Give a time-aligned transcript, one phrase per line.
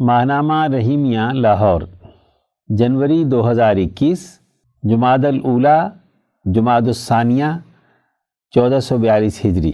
[0.00, 1.80] ماہنامہ رحیمیہ، لاہور،
[2.68, 4.38] جنوری دو ہزار اکیس
[4.82, 5.88] جماعت الاولا
[6.44, 7.44] جماعت الثانیہ،
[8.54, 9.72] چودہ سو بیالیس ہجری۔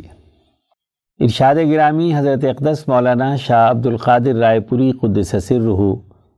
[1.21, 5.95] ارشاد گرامی حضرت اقدس مولانا شاہ عبد القادر رائے پوری قدس رحو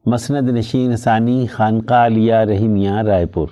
[0.06, 3.46] مسند نشین ثانی خانقاہ علیہ رحیمیہ، رائے پور۔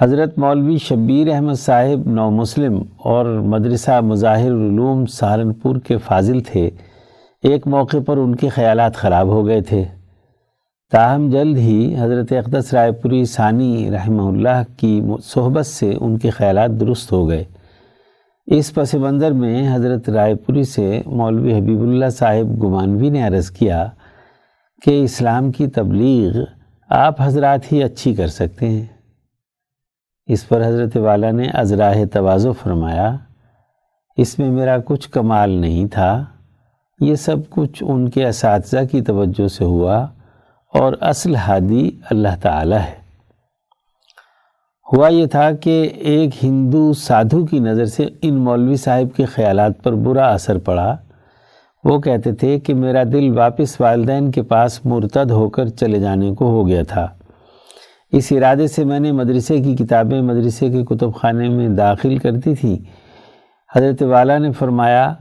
[0.00, 6.70] حضرت مولوی شبیر احمد صاحب نو مسلم اور مدرسہ مظاہر العلوم سہارنپور کے فاضل تھے۔
[7.46, 9.84] ایک موقع پر ان کے خیالات خراب ہو گئے تھے۔
[10.92, 16.30] تاہم، جلد ہی حضرت اقدس رائے پوری ثانی رحمہ اللہ کی صحبت سے ان کے
[16.30, 17.44] خیالات درست ہو گئے۔
[18.46, 23.50] اس پس منظر میں حضرت رائے پوری سے مولوی حبیب اللہ صاحب گمانوی نے عرض
[23.50, 23.86] کیا
[24.82, 26.40] کہ اسلام کی تبلیغ
[26.88, 28.86] آپ حضرات ہی اچھی کر سکتے ہیں۔
[30.26, 33.16] اس پر حضرت والا نے ازراہ توازو فرمایا،
[34.16, 36.24] اس میں میرا کچھ کمال نہیں تھا۔
[37.00, 40.06] یہ سب کچھ ان کے اساتذہ کی توجہ سے ہوا
[40.74, 42.94] اور اصل ہادی اللہ تعالی ہے۔
[44.92, 49.82] ہوا یہ تھا کہ ایک ہندو سادھو کی نظر سے ان مولوی صاحب کے خیالات
[49.82, 50.96] پر برا اثر پڑا۔
[51.84, 56.34] وہ کہتے تھے کہ میرا دل واپس والدین کے پاس مرتد ہو کر چلے جانے
[56.34, 57.08] کو ہو گیا تھا۔
[58.12, 62.54] اس ارادے سے میں نے مدرسے کی کتابیں مدرسے کے کتب خانے میں داخل کرتی
[62.54, 62.84] تھی
[63.76, 65.14] حضرت والا نے فرمایا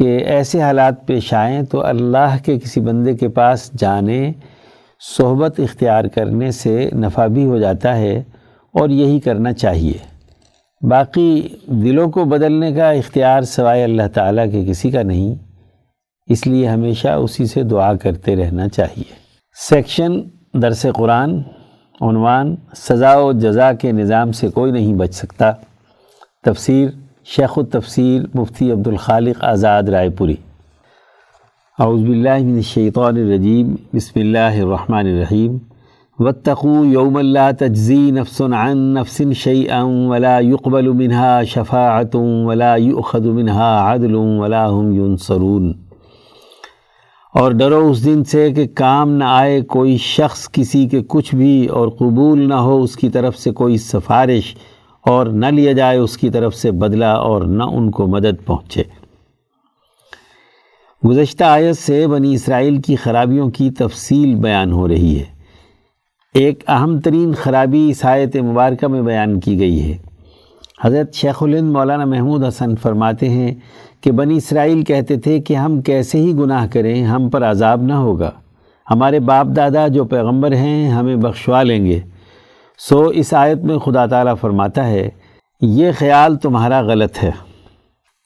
[0.00, 4.32] کہ ایسے حالات پیش آئیں تو اللہ کے کسی بندے کے پاس جانے،
[5.16, 8.22] صحبت اختیار کرنے سے نفع بھی ہو جاتا ہے
[8.74, 9.92] اور یہی کرنا چاہیے۔
[10.88, 15.34] باقی دلوں کو بدلنے کا اختیار سوائے اللہ تعالیٰ کے کسی کا نہیں۔
[16.26, 19.12] اس لیے ہمیشہ اسی سے دعا کرتے رہنا چاہیے۔
[19.68, 20.20] سیکشن
[20.54, 21.38] درس قرآن،
[22.00, 25.52] عنوان سزا و جزا کے نظام سے کوئی نہیں بچ سکتا۔
[26.44, 26.88] تفسیر
[27.26, 30.34] شیخ التفسیر مفتی عبد الخالق آزاد رائے پوری۔
[31.78, 35.58] اعوذ باللہ من الشیطان الرجیم، بسم اللہ الرحمن الرحیم۔
[36.18, 43.92] واتقوا یوم لا تجزی نفس عن نفس شیئا ولا يقبل منها شفاعت ولا يؤخذ منها
[43.92, 45.72] عدل ولا هم ينصرون
[47.34, 51.66] اور ڈرو اس دن سے کہ کام نہ آئے کوئی شخص کسی کے کچھ بھی
[51.66, 54.54] اور قبول نہ ہو اس کی طرف سے کوئی سفارش۔
[55.00, 58.82] اور نہ لیا جائے اس کی طرف سے بدلہ اور نہ ان کو مدد پہنچے۔
[61.08, 65.24] گزشتہ آیت سے بنی اسرائیل کی خرابیوں کی تفصیل بیان ہو رہی ہے۔
[66.34, 69.96] ایک اہم ترین خرابی اس آیت مبارکہ میں بیان کی گئی ہے۔
[70.82, 73.54] حضرت شیخ الہند مولانا محمود حسن فرماتے ہیں
[74.00, 77.92] کہ بنی اسرائیل کہتے تھے کہ ہم کیسے ہی گناہ کریں، ہم پر عذاب نہ
[77.92, 78.30] ہوگا۔
[78.90, 82.00] ہمارے باپ دادا جو پیغمبر ہیں، ہمیں بخشوا لیں گے۔
[82.88, 85.08] سو اس آیت میں خدا تعالیٰ فرماتا ہے،
[85.60, 87.30] یہ خیال تمہارا غلط ہے۔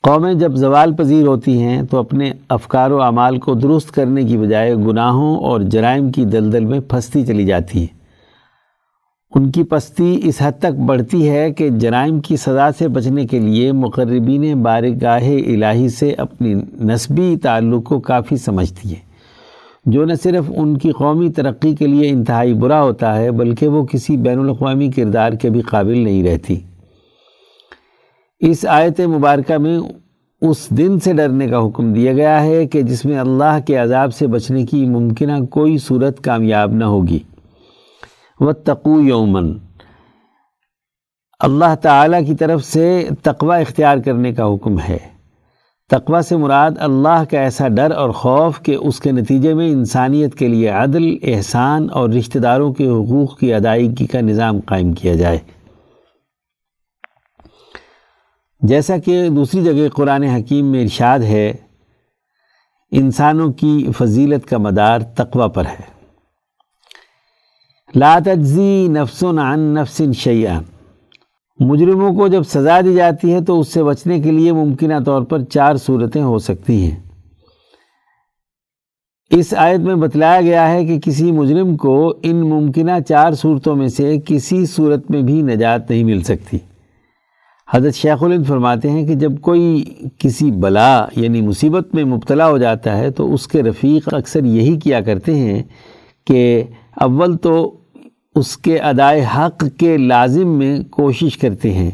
[0.02, 4.38] قومیں جب زوال پذیر ہوتی ہیں تو اپنے افکار و اعمال کو درست کرنے کی
[4.38, 7.98] بجائے گناہوں اور جرائم کی دلدل میں پھنستی چلی جاتی ہیں۔
[9.34, 13.38] ان کی پستی اس حد تک بڑھتی ہے کہ جرائم کی سزا سے بچنے کے
[13.38, 16.54] لیے مقربین بارگاہ الہی سے اپنی
[16.84, 19.03] نسبی تعلق کو کافی سمجھتی ہیں۔
[19.86, 23.84] جو نہ صرف ان کی قومی ترقی کے لیے انتہائی برا ہوتا ہے، بلکہ وہ
[23.84, 26.60] کسی بین الاقوامی کردار کے بھی قابل نہیں رہتی۔
[28.40, 29.78] اس آیت مبارکہ میں
[30.40, 34.14] اس دن سے ڈرنے کا حکم دیا گیا ہے کہ جس میں اللہ کے عذاب
[34.14, 37.18] سے بچنے کی ممکنہ کوئی صورت کامیاب نہ ہوگی۔
[38.40, 39.52] و تقو یومن
[41.40, 45.13] اللہ تعالیٰ کی طرف سے تقوی اختیار کرنے کا حکم ہے۔
[45.90, 50.34] تقوی سے مراد اللہ کا ایسا ڈر اور خوف کہ اس کے نتیجے میں انسانیت
[50.34, 55.14] کے لیے عدل، احسان اور رشتہ داروں کے حقوق کی ادائیگی کا نظام قائم کیا
[55.14, 55.38] جائے۔
[58.60, 61.52] جیسا کہ دوسری جگہ قرآن حکیم میں ارشاد ہے،
[62.90, 65.94] انسانوں کی فضیلت کا مدار تقوی پر ہے۔
[67.94, 70.60] لا تجزی نفس عن نفس شیئا۔
[71.60, 75.22] مجرموں کو جب سزا دی جاتی ہے تو اس سے بچنے کے لیے ممکنہ طور
[75.22, 76.96] پر چار صورتیں ہو سکتی ہیں۔
[79.30, 83.88] اس آیت میں بتلایا گیا ہے کہ کسی مجرم کو ان ممکنہ چار صورتوں میں
[83.88, 86.58] سے کسی صورت میں بھی نجات نہیں مل سکتی۔
[87.70, 89.84] حضرت شیخ الند فرماتے ہیں کہ جب کوئی
[90.18, 94.80] کسی بلا یعنی مصیبت میں مبتلا ہو جاتا ہے تو اس کے رفیق اکثر یہی
[94.80, 95.62] کیا کرتے ہیں
[96.26, 96.62] کہ
[96.96, 97.80] اول تو
[98.34, 101.90] اس کے ادائے حق کے لازم میں کوشش کرتے ہیں۔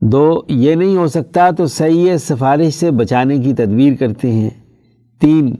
[0.00, 4.50] دو، یہ نہیں ہو سکتا تو صحیح سفارش سے بچانے کی تدبیر کرتے ہیں۔
[5.20, 5.54] تین،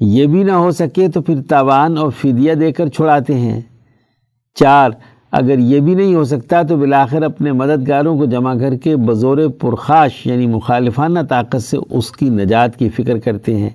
[0.00, 3.60] یہ بھی نہ ہو سکے تو پھر تاوان اور فدیہ دے کر چھڑاتے ہیں۔
[4.54, 4.90] چار،
[5.30, 9.38] اگر یہ بھی نہیں ہو سکتا تو بلاخر اپنے مددگاروں کو جمع کر کے بزور
[9.60, 13.70] پرخاش یعنی مخالفانہ طاقت سے اس کی نجات کی فکر کرتے ہیں۔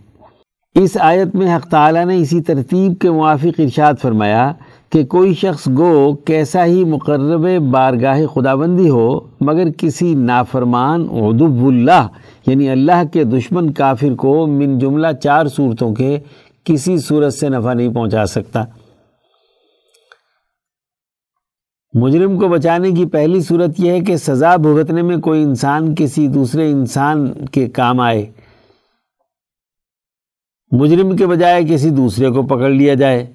[0.76, 4.52] اس آیت میں حق تعالیٰ نے اسی ترتیب کے موافق ارشاد فرمایا
[4.90, 9.10] کہ کوئی شخص گو کیسا ہی مقرب بارگاہ خداوندی ہو،
[9.42, 12.08] مگر کسی نافرمان عدب اللہ
[12.48, 16.18] یعنی اللہ کے دشمن کافر کو من جملہ چار صورتوں کے
[16.64, 18.64] کسی صورت سے نفع نہیں پہنچا سکتا۔
[21.94, 26.28] مجرم کو بچانے کی پہلی صورت یہ ہے کہ سزا بھگتنے میں کوئی انسان کسی
[26.28, 28.26] دوسرے انسان کے کام آئے۔
[30.74, 33.26] مجرم کے بجائے کسی دوسرے کو پکڑ لیا جائے۔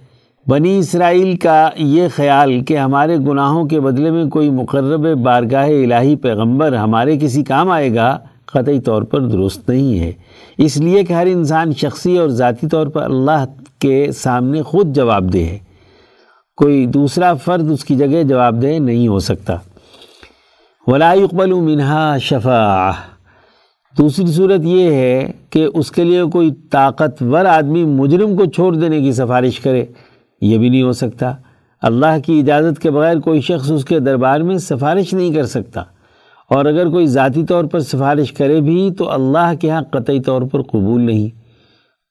[0.46, 6.16] بنی اسرائیل کا یہ خیال کہ ہمارے گناہوں کے بدلے میں کوئی مقرب بارگاہ الہی
[6.16, 10.12] پیغمبر ہمارے کسی کام آئے گا، قطعی طور پر درست نہیں ہے۔
[10.58, 13.44] اس لیے کہ ہر انسان شخصی اور ذاتی طور پر اللہ
[13.78, 15.58] کے سامنے خود جواب دہ ہے۔
[16.56, 19.56] کوئی دوسرا فرد اس کی جگہ جواب دہ نہیں ہو سکتا۔
[20.86, 22.92] ولا يقبل منها شفاعہ
[23.98, 29.00] دوسری صورت یہ ہے کہ اس کے لیے کوئی طاقتور آدمی مجرم کو چھوڑ دینے
[29.00, 29.84] کی سفارش کرے،
[30.40, 31.32] یہ بھی نہیں ہو سکتا۔
[31.82, 35.80] اللہ کی اجازت کے بغیر کوئی شخص اس کے دربار میں سفارش نہیں کر سکتا۔
[36.50, 40.42] اور اگر کوئی ذاتی طور پر سفارش کرے بھی تو اللہ کے ہاں قطعی طور
[40.42, 41.28] پر قبول نہیں۔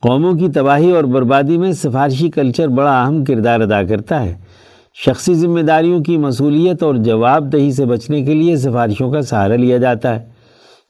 [0.01, 4.35] قوموں کی تباہی اور بربادی میں سفارشی کلچر بڑا اہم کردار ادا کرتا ہے۔
[5.05, 9.55] شخصی ذمہ داریوں کی مصولیت اور جواب دہی سے بچنے کے لیے سفارشوں کا سہارا
[9.55, 10.36] لیا جاتا ہے۔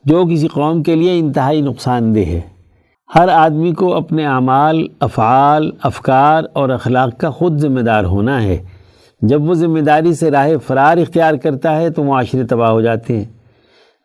[0.04, 2.42] جو کسی قوم کے لیے انتہائی نقصان دہ ہے۔
[3.16, 8.58] ہر آدمی کو اپنے اعمال، افعال، افکار اور اخلاق کا خود ذمہ دار ہونا ہے۔
[9.22, 13.18] جب وہ ذمہ داری سے راہ فرار اختیار کرتا ہے تو معاشرے تباہ ہو جاتے
[13.18, 13.26] ہیں۔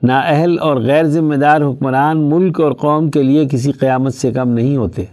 [0.02, 4.48] نااہل اور غیر ذمہ دار حکمران ملک اور قوم کے لیے کسی قیامت سے کم
[4.48, 5.04] نہیں ہوتے۔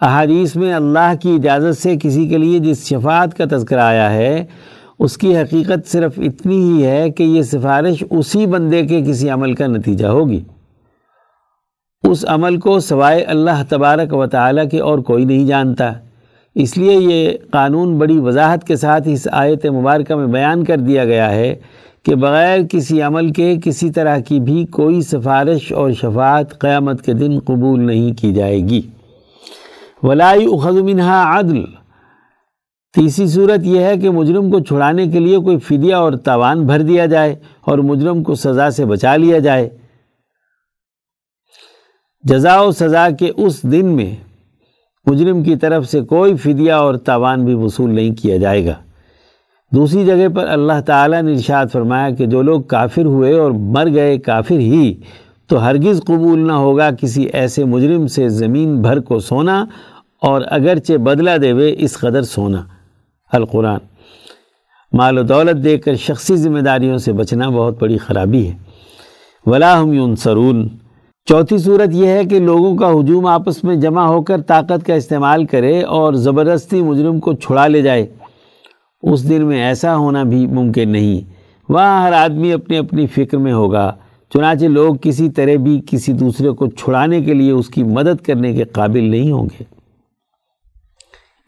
[0.00, 4.44] احادیث میں اللہ کی اجازت سے کسی کے لیے جس شفاعت کا تذکرہ آیا ہے
[4.98, 9.54] اس کی حقیقت صرف اتنی ہی ہے کہ یہ سفارش اسی بندے کے کسی عمل
[9.54, 10.40] کا نتیجہ ہوگی۔
[12.04, 15.92] اس عمل کو سوائے اللہ تبارک و تعالیٰ کے اور کوئی نہیں جانتا۔
[16.54, 21.04] اس لیے یہ قانون بڑی وضاحت کے ساتھ اس آیت مبارکہ میں بیان کر دیا
[21.04, 21.54] گیا ہے
[22.02, 27.12] کہ بغیر کسی عمل کے کسی طرح کی بھی کوئی سفارش اور شفاعت قیامت کے
[27.12, 28.82] دن قبول نہیں کی جائے گی۔
[30.02, 30.46] ولائی
[30.82, 31.81] منہا عدل۔
[32.94, 36.82] تیسری صورت یہ ہے کہ مجرم کو چھڑانے کے لیے کوئی فدیہ اور تاوان بھر
[36.82, 39.68] دیا جائے اور مجرم کو سزا سے بچا لیا جائے۔
[42.22, 44.14] جزا و سزا کے اس دن میں
[45.06, 48.74] مجرم کی طرف سے کوئی فدیہ اور تاوان بھی وصول نہیں کیا جائے گا۔
[49.72, 53.88] دوسری جگہ پر اللہ تعالیٰ نے ارشاد فرمایا کہ جو لوگ کافر ہوئے اور مر
[53.94, 54.94] گئے کافر ہی،
[55.48, 59.64] تو ہرگز قبول نہ ہوگا کسی ایسے مجرم سے زمین بھر کو سونا
[60.22, 62.62] اور اگرچہ بدلہ دے وے اس قدر سونا۔
[63.32, 63.78] القرآن۔
[64.92, 68.54] مال و دولت دے کر شخصی ذمہ داریوں سے بچنا بہت بڑی خرابی ہے۔
[69.46, 70.68] ولاحم یونسرون
[71.24, 74.94] چوتھی صورت یہ ہے کہ لوگوں کا ہجوم آپس میں جمع ہو کر طاقت کا
[74.94, 78.06] استعمال کرے اور زبردستی مجرم کو چھڑا لے جائے۔
[79.02, 81.30] اس دن میں ایسا ہونا بھی ممکن نہیں۔
[81.68, 83.92] وہاں ہر آدمی اپنی اپنی فکر میں ہوگا۔
[84.34, 88.52] چنانچہ لوگ کسی طرح بھی کسی دوسرے کو چھڑانے کے لیے اس کی مدد کرنے
[88.52, 89.71] کے قابل نہیں ہوں گے۔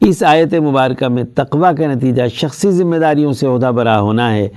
[0.07, 4.47] اس آیت مبارکہ میں تقوی کا نتیجہ شخصی ذمہ داریوں سے عہدہ برا ہونا ہے۔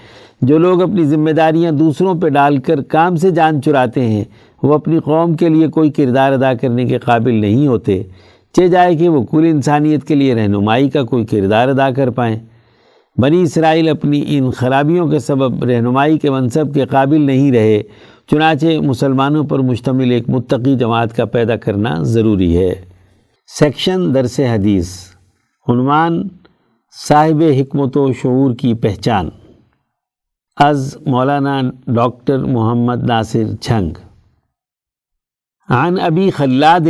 [0.42, 4.24] جو لوگ اپنی ذمہ داریاں دوسروں پہ ڈال کر کام سے جان چراتے ہیں،
[4.62, 8.02] وہ اپنی قوم کے لیے کوئی کردار ادا کرنے کے قابل نہیں ہوتے۔
[8.52, 12.36] چہ جائے کہ وہ کل انسانیت کے لیے رہنمائی کا کوئی کردار ادا کر پائیں۔
[13.18, 17.82] بنی اسرائیل اپنی ان خرابیوں کے سبب رہنمائی کے منصب کے قابل نہیں رہے،
[18.30, 22.74] چنانچہ مسلمانوں پر مشتمل ایک متقی جماعت کا پیدا کرنا ضروری ہے۔
[23.58, 24.88] سیکشن درس حدیث۔
[25.68, 26.28] عنوان
[27.08, 29.28] صاحب حکمت و شعور کی پہچان۔
[30.56, 33.90] از مولانا ڈاکٹر محمد ناصر چھنگ۔
[35.68, 36.80] عن ابی خلاد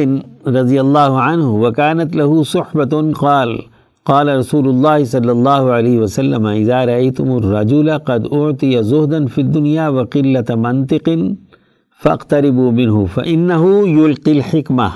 [0.46, 3.56] رضی اللہ عنہ وکانت له صحبت قال
[4.04, 9.88] قال رسول اللہ صلی اللہ علیہ وسلم، اذا رأيتم الرجل قد اعطي زهدا في الدنيا
[9.88, 11.08] وقلة منطق
[12.02, 14.88] فاقتربوا منه فإنه يلقي الحکمہ۔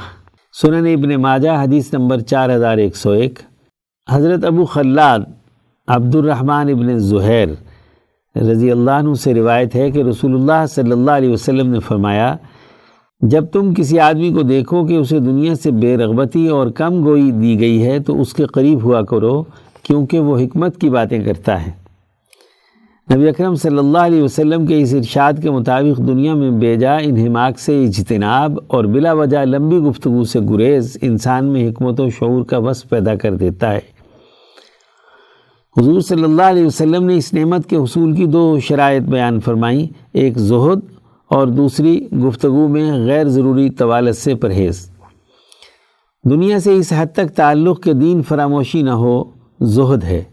[0.63, 3.39] سنن ابن ماجہ حدیث نمبر چار ہزار ایک سو ایک۔
[4.11, 5.19] حضرت ابو خلاد
[5.89, 7.49] عبد الرحمن ابن زہیر
[8.37, 12.37] رضی اللہ عنہ سے روایت ہے کہ رسول اللہ صلی اللہ علیہ وسلم نے فرمایا،
[13.21, 17.31] جب تم کسی آدمی کو دیکھو کہ اسے دنیا سے بے رغبتی اور کم گوئی
[17.31, 19.43] دی گئی ہے، تو اس کے قریب ہوا کرو،
[19.83, 21.71] کیونکہ وہ حکمت کی باتیں کرتا ہے۔
[23.09, 26.97] نبی اکرم صلی اللہ علیہ وسلم کے اس ارشاد کے مطابق دنیا میں بے جا
[26.97, 32.45] انہماک سے اجتناب اور بلا وجہ لمبی گفتگو سے گریز انسان میں حکمت و شعور
[32.45, 33.92] کا وصف پیدا کر دیتا ہے۔
[35.81, 39.87] حضور صلی اللہ علیہ وسلم نے اس نعمت کے حصول کی دو شرائط بیان فرمائیں،
[40.13, 40.79] ایک زہد
[41.29, 44.91] اور دوسری گفتگو میں غیر ضروری طوالت سے پرہیز۔
[46.31, 49.25] دنیا سے اس حد تک تعلق کے دین فراموشی نہ ہو،
[49.61, 50.25] زہد ہے۔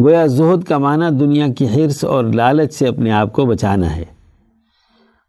[0.00, 4.04] گویا زہد کا معنی دنیا کی حرص اور لالچ سے اپنے آپ کو بچانا ہے۔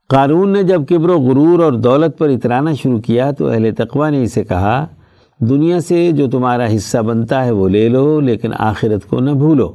[0.10, 4.10] قارون نے جب کبر و غرور اور دولت پر اترانا شروع کیا تو اہل تقوی
[4.10, 4.86] نے اسے کہا
[5.40, 9.74] دنیا سے جو تمہارا حصہ بنتا ہے وہ لے لو، لیکن آخرت کو نہ بھولو۔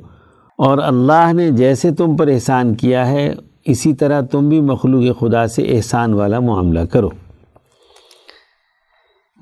[0.59, 5.47] اور اللہ نے جیسے تم پر احسان کیا ہے، اسی طرح تم بھی مخلوق خدا
[5.47, 7.09] سے احسان والا معاملہ کرو۔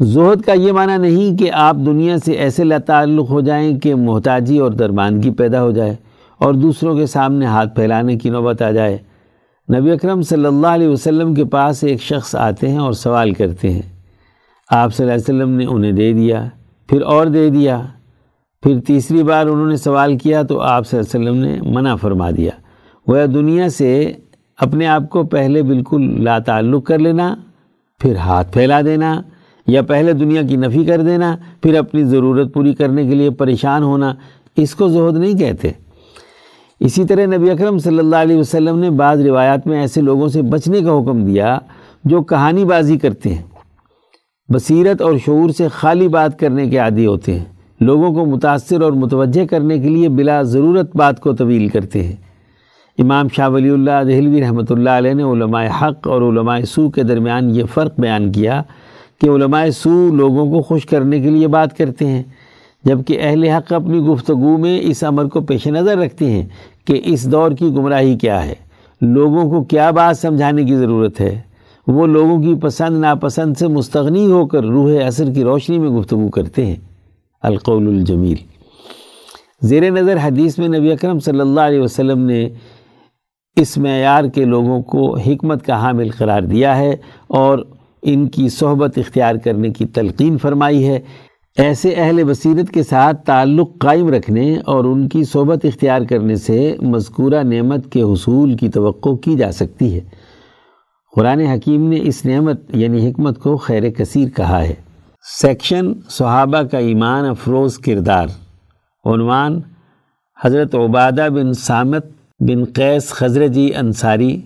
[0.01, 4.59] زہد کا یہ معنی نہیں کہ آپ دنیا سے ایسے تعلق ہو جائیں کہ محتاجی
[4.59, 5.97] اور دربانگی پیدا ہو جائے
[6.39, 8.99] اور دوسروں کے سامنے ہاتھ پھیلانے کی نوبت آ جائے۔
[9.77, 13.71] نبی اکرم صلی اللہ علیہ وسلم کے پاس ایک شخص آتے ہیں اور سوال کرتے
[13.71, 14.00] ہیں۔
[14.71, 16.49] آپ صلی اللہ علیہ وسلم نے انہیں دے دیا،
[16.89, 17.81] پھر اور دے دیا،
[18.63, 21.95] پھر تیسری بار انہوں نے سوال کیا تو آپ صلی اللہ علیہ وسلم نے منع
[21.95, 22.51] فرما دیا۔
[23.07, 24.13] وہ دنیا سے
[24.59, 27.35] اپنے آپ کو پہلے بالکل لا تعلق کر لینا،
[28.01, 29.23] پھر ہاتھ پھیلا دینا،
[29.67, 33.83] یا پہلے دنیا کی نفی کر دینا، پھر اپنی ضرورت پوری کرنے کے لیے پریشان
[33.83, 34.15] ہونا،
[34.57, 35.71] اس کو زہد نہیں کہتے۔
[36.81, 40.43] اسی طرح نبی اکرم صلی اللہ علیہ وسلم نے بعض روایات میں ایسے لوگوں سے
[40.43, 41.59] بچنے کا حکم دیا
[42.05, 43.43] جو کہانی بازی کرتے ہیں۔
[44.55, 47.45] بصیرت اور شعور سے خالی بات کرنے کے عادی ہوتے ہیں۔
[47.81, 52.17] لوگوں کو متاثر اور متوجہ کرنے کے لیے بلا ضرورت بات کو طویل کرتے ہیں۔
[52.99, 57.03] امام شاہ ولی اللہ دہلوی رحمۃ اللہ علیہ نے علماء حق اور علماء سو کے
[57.03, 58.63] درمیان یہ فرق بیان کیا
[59.21, 62.23] کہ علماء سو لوگوں کو خوش کرنے کے لیے بات کرتے ہیں،
[62.85, 66.47] جبکہ اہل حق اپنی گفتگو میں اس عمر کو پیش نظر رکھتے ہیں
[66.85, 68.55] کہ اس دور کی گمراہی کیا ہے۔
[69.01, 71.41] لوگوں کو کیا بات سمجھانے کی ضرورت ہے؟
[71.91, 76.29] وہ لوگوں کی پسند ناپسند سے مستغنی ہو کر روح اثر کی روشنی میں گفتگو
[76.29, 76.77] کرتے ہیں۔
[77.43, 78.35] القول الجمیل۔
[79.63, 82.49] زیر نظر حدیث میں نبی اکرم صلی اللہ علیہ وسلم نے
[83.57, 87.59] اس معیار کے لوگوں کو حکمت کا حامل قرار دیا ہے اور
[88.03, 91.01] ان کی صحبت اختیار کرنے کی تلقین فرمائی ہے۔
[91.57, 96.77] ایسے اہل بصیرت کے ساتھ تعلق قائم رکھنے اور ان کی صحبت اختیار کرنے سے
[96.83, 100.20] مذکورہ نعمت کے حصول کی توقع کی جا سکتی ہے۔
[101.17, 104.75] قرآن حکیم نے اس نعمت یعنی حکمت کو خیر کثیر کہا ہے۔
[105.41, 108.27] سیکشن صحابہ کا ایمان افروز کردار۔
[109.05, 109.61] عنوان
[110.45, 112.07] حضرت عبادہ بن سامت
[112.41, 114.41] بن قیس خزرجی انصاری۔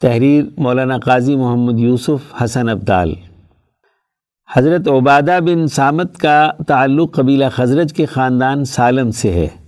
[0.00, 3.14] تحریر مولانا قاضی محمد یوسف حسن ابدال۔
[4.56, 9.65] حضرت عبادہ بن سامت کا تعلق قبیلہ خزرج کے خاندان سالم سے ہے۔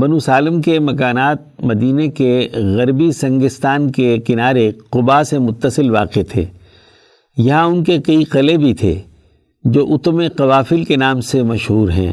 [0.00, 6.44] بنو سالم کے مکانات مدینہ کے غربی سنگستان کے کنارے قبا سے متصل واقع تھے۔
[7.36, 8.98] یہاں ان کے کئی قلعے بھی تھے
[9.64, 12.12] جو اتم قوافل کے نام سے مشہور ہیں۔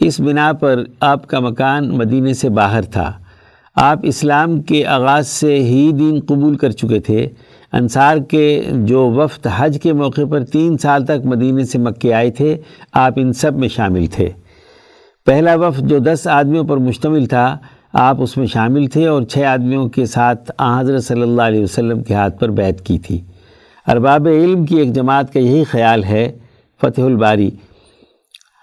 [0.00, 3.12] اس بنا پر آپ کا مکان مدینہ سے باہر تھا۔
[3.76, 7.28] آپ اسلام کے آغاز سے ہی دین قبول کر چکے تھے۔
[7.72, 12.30] انصار کے جو وفد حج کے موقع پر تین سال تک مدینہ سے مکے آئے
[12.30, 12.56] تھے،
[12.92, 14.28] آپ ان سب میں شامل تھے۔
[15.26, 17.58] پہلا وفد جو دس آدمیوں پر مشتمل تھا،
[17.92, 22.02] آپ اس میں شامل تھے اور چھ آدمیوں کے ساتھ حضرت صلی اللہ علیہ وسلم
[22.02, 23.20] کے ہاتھ پر بیعت کی تھی۔
[23.86, 26.32] ارباب علم کی ایک جماعت کا یہی خیال ہے،
[26.80, 27.50] فتح الباری۔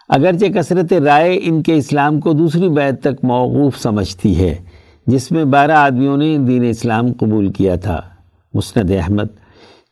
[0.10, 4.56] اگرچہ کثرت رائے ان کے اسلام کو دوسری بیعت تک موقوف سمجھتی ہے،
[5.08, 8.02] جس میں بارہ آدمیوں نے دین اسلام قبول کیا تھا۔
[8.54, 9.28] مسند احمد۔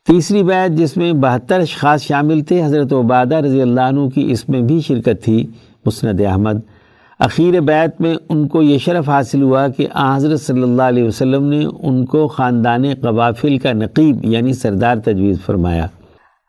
[0.06, 4.48] تیسری بیعت جس میں بہتر اشخاص شامل تھے، حضرت عبادہ رضی اللہ عنہ کی اس
[4.48, 5.46] میں بھی شرکت تھی۔
[5.86, 6.58] مسند احمد۔
[7.18, 11.44] اخیر بیعت میں ان کو یہ شرف حاصل ہوا کہ حضرت صلی اللہ علیہ وسلم
[11.44, 15.86] نے ان کو خاندان قبافل کا نقیب یعنی سردار تجویز فرمایا۔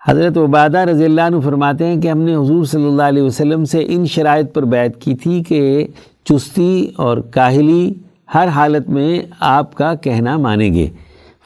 [0.08, 3.66] حضرت عبادہ رضی اللہ عنہ فرماتے ہیں کہ ہم نے حضور صلی اللہ علیہ وسلم
[3.66, 5.88] سے ان شرائط پر بیعت کی تھی کہ
[6.24, 7.94] چستی اور کاہلی
[8.34, 10.88] ہر حالت میں آپ کا کہنا مانیں گے،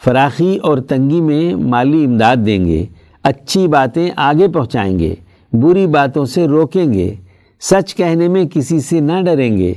[0.05, 2.85] فراخی اور تنگی میں مالی امداد دیں گے،
[3.23, 5.15] اچھی باتیں آگے پہنچائیں گے،
[5.53, 7.15] بری باتوں سے روکیں گے۔
[7.61, 9.73] سچ کہنے میں کسی سے نہ ڈریں گے۔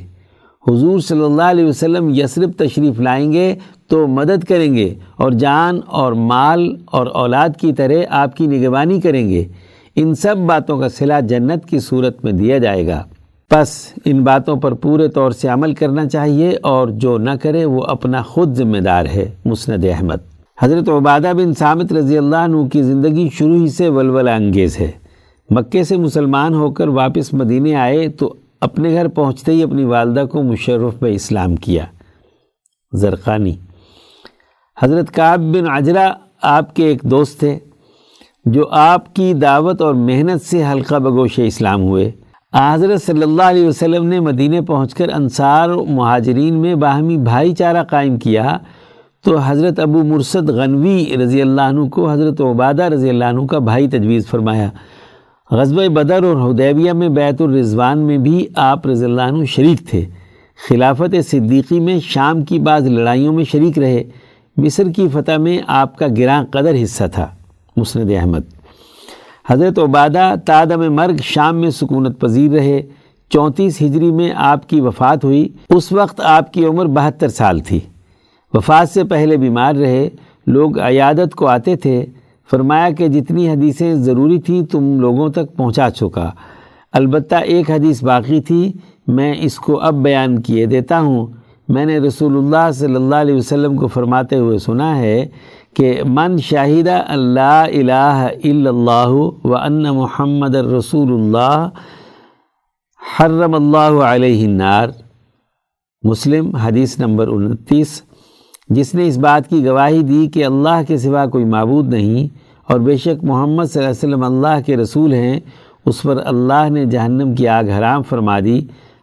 [0.68, 3.54] حضور صلی اللہ علیہ وسلم یسرف تشریف لائیں گے
[3.88, 9.00] تو مدد کریں گے اور جان اور مال اور اولاد کی طرح آپ کی نگوانی
[9.00, 9.44] کریں گے۔
[9.96, 13.02] ان سب باتوں کا صلاح جنت کی صورت میں دیا جائے گا۔
[13.50, 13.68] پس
[14.04, 18.22] ان باتوں پر پورے طور سے عمل کرنا چاہیے اور جو نہ کرے وہ اپنا
[18.22, 20.16] خود ذمہ دار ہے۔ مسند احمد۔
[20.60, 24.90] حضرت عبادہ بن سامت رضی اللہ عنہ کی زندگی شروع ہی سے ولولہ انگیز ہے۔
[25.50, 30.24] مکے سے مسلمان ہو کر واپس مدینے آئے تو اپنے گھر پہنچتے ہی اپنی والدہ
[30.30, 31.84] کو مشرف میں اسلام کیا۔
[32.92, 33.54] زرقانی۔
[34.82, 37.58] حضرت کعب بن عجرہ آپ کے ایک دوست تھے
[38.44, 42.10] جو آپ کی دعوت اور محنت سے حلقہ بگوش اسلام ہوئے۔
[42.54, 47.84] حضرت صلی اللہ علیہ وسلم نے مدینہ پہنچ کر انصار مہاجرین میں باہمی بھائی چارہ
[47.84, 48.58] قائم کیا۔
[49.24, 53.58] تو حضرت ابو مرسد غنوی رضی اللہ عنہ کو، حضرت عبادہ رضی اللہ عنہ کا
[53.58, 54.70] بھائی تجویز فرمایا۔
[55.50, 60.04] غزب بدر اور حدیبیہ میں بیت الرضوان میں بھی آپ رضی اللہ عنہ شریک تھے۔
[60.68, 64.04] خلافت صدیقی میں شام کی بعض لڑائیوں میں شریک رہے۔
[64.56, 67.28] مصر کی فتح میں آپ کا گراں قدر حصہ تھا۔
[67.76, 68.40] مسند احمد۔
[69.50, 72.82] حضرت عبادہ تادم مرگ شام میں سکونت پذیر رہے۔
[73.30, 77.80] چونتیس ہجری میں آپ کی وفات ہوئی۔ اس وقت آپ کی عمر بہتر سال تھی۔
[78.54, 80.08] وفات سے پہلے بیمار رہے۔
[80.46, 82.06] لوگ عیادت کو آتے تھے۔
[82.50, 86.30] فرمایا کہ جتنی حدیثیں ضروری تھیں تم لوگوں تک پہنچا چکا۔
[86.92, 88.72] البتہ ایک حدیث باقی تھی،
[89.06, 91.26] میں اس کو اب بیان کیے دیتا ہوں۔
[91.68, 95.26] میں نے رسول اللہ صلی اللہ علیہ وسلم کو فرماتے ہوئے سنا ہے
[95.76, 101.68] کہ من شاہدہ اللہ الہ الا اللہ و ان محمد الرسول اللہ
[103.20, 104.88] حرم اللہ علیہ النار۔
[106.02, 108.02] مسلم، حدیث نمبر انتیس۔
[108.70, 112.80] جس نے اس بات کی گواہی دی کہ اللہ کے سوا کوئی معبود نہیں اور
[112.80, 115.40] بے شک محمد صلی اللہ علیہ وسلم اللہ کے رسول ہیں،
[115.86, 118.60] اس پر اللہ نے جہنم کی آگ حرام فرما دی۔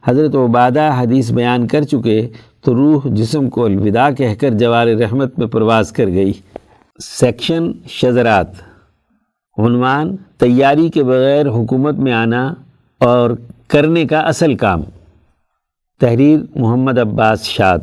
[0.08, 2.28] حضرت عبادہ حدیث بیان کر چکے
[2.62, 6.34] تو روح جسم کو الوداع کہہ کر جوار رحمت میں پرواز کر گئی۔
[7.04, 8.48] سیکشن شذرات۔
[9.58, 12.54] عنوان تیاری کے بغیر حکومت میں آنا
[13.00, 13.30] اور
[13.68, 14.82] کرنے کا اصل کام۔
[16.00, 17.80] تحریر محمد عباس شاد۔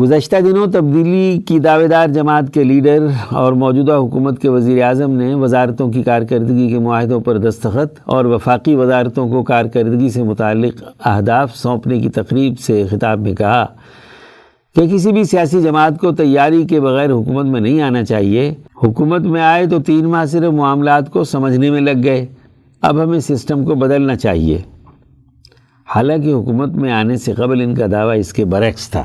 [0.00, 5.10] گزشتہ دنوں تبدیلی کی دعوے دار جماعت کے لیڈر اور موجودہ حکومت کے وزیر اعظم
[5.10, 10.82] نے وزارتوں کی کارکردگی کے معاہدوں پر دستخط اور وفاقی وزارتوں کو کارکردگی سے متعلق
[11.04, 13.66] اہداف سونپنے کی تقریب سے خطاب میں کہا
[14.74, 19.20] کہ کسی بھی سیاسی جماعت کو تیاری کے بغیر حکومت میں نہیں آنا چاہیے۔ حکومت
[19.20, 22.26] میں آئے تو تین ماہ صرف معاملات کو سمجھنے میں لگ گئے۔
[22.82, 24.58] اب ہمیں سسٹم کو بدلنا چاہیے۔
[25.94, 29.04] حالانکہ حکومت میں آنے سے قبل ان کا دعویٰ اس کے برعکس تھا۔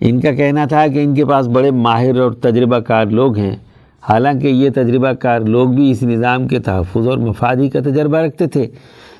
[0.00, 3.56] ان کا کہنا تھا کہ ان کے پاس بڑے ماہر اور تجربہ کار لوگ ہیں۔
[4.02, 8.46] حالانکہ یہ تجربہ کار لوگ بھی اس نظام کے تحفظ اور مفادی کا تجربہ رکھتے
[8.46, 8.66] تھے،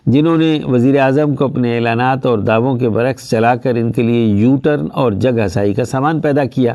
[0.07, 4.03] جنہوں نے وزیر اعظم کو اپنے اعلانات اور دعووں کے برعکس چلا کر ان کے
[4.03, 6.75] لیے یو ٹرن اور جگ ہسائی کا سامان پیدا کیا۔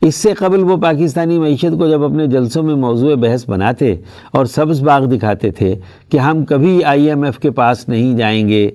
[0.00, 3.94] اس سے قبل وہ پاکستانی معیشت کو جب اپنے جلسوں میں موضوع بحث بناتے
[4.32, 5.74] اور سبز باغ دکھاتے تھے
[6.10, 8.68] کہ ہم کبھی آئی ایم ایف کے پاس نہیں جائیں گے،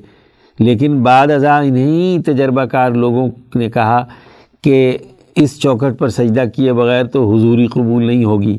[0.59, 4.03] لیکن بعد ازاں انہیں تجربہ کار لوگوں نے کہا
[4.63, 4.97] کہ
[5.35, 8.57] اس چوکٹ پر سجدہ کیے بغیر تو حضوری قبول نہیں ہوگی۔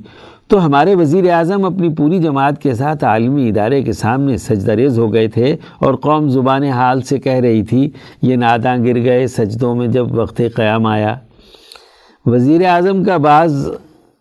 [0.49, 4.99] تو ہمارے وزیر اعظم اپنی پوری جماعت کے ساتھ عالمی ادارے کے سامنے سجدہ ریز
[4.99, 7.91] ہو گئے تھے اور قوم زبان حال سے کہہ رہی تھی،
[8.23, 11.15] یہ ناداں گر گئے سجدوں میں جب وقت قیام آیا۔
[12.27, 13.69] وزیر اعظم کا بعض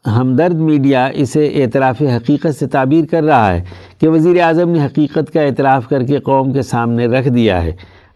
[0.08, 3.64] ہمدرد میڈیا اسے اعتراف حقیقت سے تعبیر کر رہا ہے
[4.00, 7.72] کہ وزیر اعظم نے حقیقت کا اعتراف کر کے قوم کے سامنے رکھ دیا ہے۔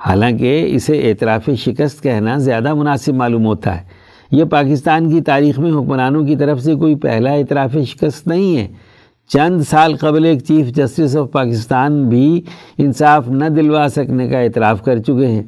[0.07, 3.83] حالانکہ اسے اعتراف شکست کہنا زیادہ مناسب معلوم ہوتا ہے۔
[4.31, 8.67] یہ پاکستان کی تاریخ میں حکمرانوں کی طرف سے کوئی پہلا اعتراف شکست نہیں ہے۔
[9.27, 12.41] چند سال قبل ایک چیف جسٹس آف پاکستان بھی
[12.77, 15.43] انصاف نہ دلوا سکنے کا اعتراف کر چکے ہیں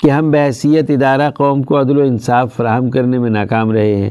[0.00, 4.10] کہ ہم بحثیت ادارہ قوم کو عدل و انصاف فراہم کرنے میں ناکام رہے ہیں۔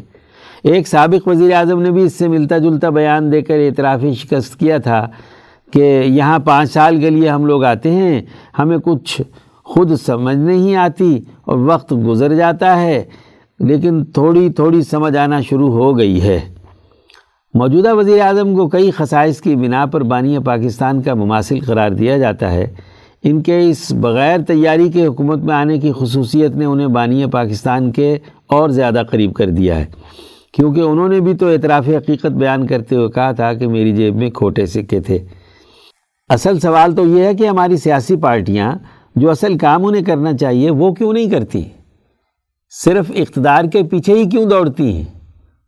[0.63, 4.59] ایک سابق وزیر اعظم نے بھی اس سے ملتا جلتا بیان دے کر اعترافی شکست
[4.59, 5.07] کیا تھا
[5.73, 8.21] کہ یہاں پانچ سال کے لیے ہم لوگ آتے ہیں،
[8.59, 9.21] ہمیں کچھ
[9.65, 13.03] خود سمجھ نہیں آتی اور وقت گزر جاتا ہے،
[13.59, 16.39] لیکن تھوڑی تھوڑی سمجھ آنا شروع ہو گئی ہے۔
[17.53, 22.17] موجودہ وزیر اعظم کو کئی خصائص کی بنا پر بانی پاکستان کا مماثل قرار دیا
[22.17, 22.67] جاتا ہے۔
[23.23, 27.91] ان کے اس بغیر تیاری کے حکومت میں آنے کی خصوصیت نے انہیں بانی پاکستان
[27.91, 29.85] کے اور زیادہ قریب کر دیا ہے۔
[30.53, 34.15] کیونکہ انہوں نے بھی تو اعتراف حقیقت بیان کرتے ہوئے کہا تھا کہ میری جیب
[34.15, 35.19] میں کھوٹے سکے تھے۔
[36.29, 38.71] اصل سوال تو یہ ہے کہ ہماری سیاسی پارٹیاں
[39.15, 41.63] جو اصل کام انہیں کرنا چاہیے وہ کیوں نہیں کرتی؟
[42.69, 45.03] صرف اقتدار کے پیچھے ہی کیوں دوڑتی ہیں؟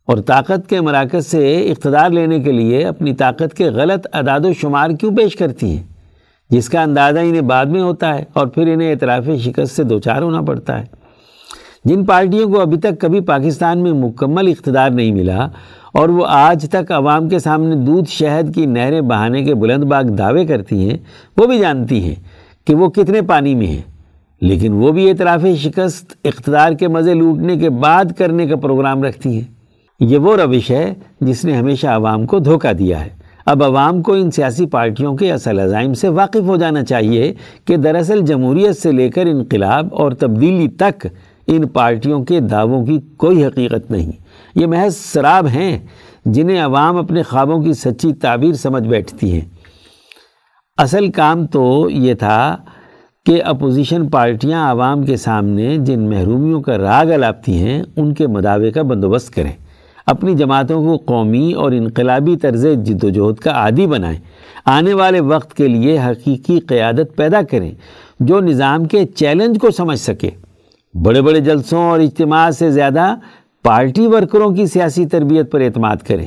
[0.06, 4.52] اور طاقت کے مراکز سے اقتدار لینے کے لیے اپنی طاقت کے غلط اعداد و
[4.52, 5.82] شمار کیوں پیش کرتی ہیں؟
[6.50, 10.22] جس کا اندازہ انہیں بعد میں ہوتا ہے اور پھر انہیں اعتراف شکست سے دوچار
[10.22, 10.84] ہونا پڑتا ہے۔
[11.84, 15.48] جن پارٹیوں کو ابھی تک کبھی پاکستان میں مکمل اقتدار نہیں ملا
[15.92, 20.02] اور وہ آج تک عوام کے سامنے دودھ شہد کی نہریں بہانے کے بلند باغ
[20.02, 20.98] دعوے کرتی ہیں،
[21.36, 22.14] وہ بھی جانتی ہیں
[22.68, 23.82] کہ وہ کتنے پانی میں ہیں۔
[24.40, 29.28] لیکن وہ بھی اعتراف شکست اقتدار کے مزے لوٹنے کے بعد کرنے کا پروگرام رکھتی
[29.28, 29.44] ہیں۔
[30.00, 33.10] یہ وہ روش ہے جس نے ہمیشہ عوام کو دھوکہ دیا ہے۔
[33.46, 37.76] اب عوام کو ان سیاسی پارٹیوں کے اصل عزائم سے واقف ہو جانا چاہیے کہ
[37.76, 41.06] دراصل جمہوریت سے لے کر انقلاب اور تبدیلی تک
[41.46, 44.12] ان پارٹیوں کے دعووں کی کوئی حقیقت نہیں۔
[44.54, 45.78] یہ محض سراب ہیں
[46.24, 49.57] جنہیں عوام اپنے خوابوں کی سچی تعبیر سمجھ بیٹھتی ہیں۔
[50.78, 52.56] اصل کام تو یہ تھا
[53.26, 58.70] کہ اپوزیشن پارٹیاں عوام کے سامنے جن محرومیوں کا راگ الاپتی ہیں، ان کے مداوے
[58.70, 59.52] کا بندوبست کریں۔
[60.06, 64.18] اپنی جماعتوں کو قومی اور انقلابی طرز جد و جہد کا عادی بنائیں۔
[64.64, 67.70] آنے والے وقت کے لیے حقیقی قیادت پیدا کریں
[68.20, 70.30] جو نظام کے چیلنج کو سمجھ سکے۔
[70.94, 73.14] بڑے بڑے جلسوں اور اجتماع سے زیادہ
[73.62, 76.26] پارٹی ورکروں کی سیاسی تربیت پر اعتماد کریں۔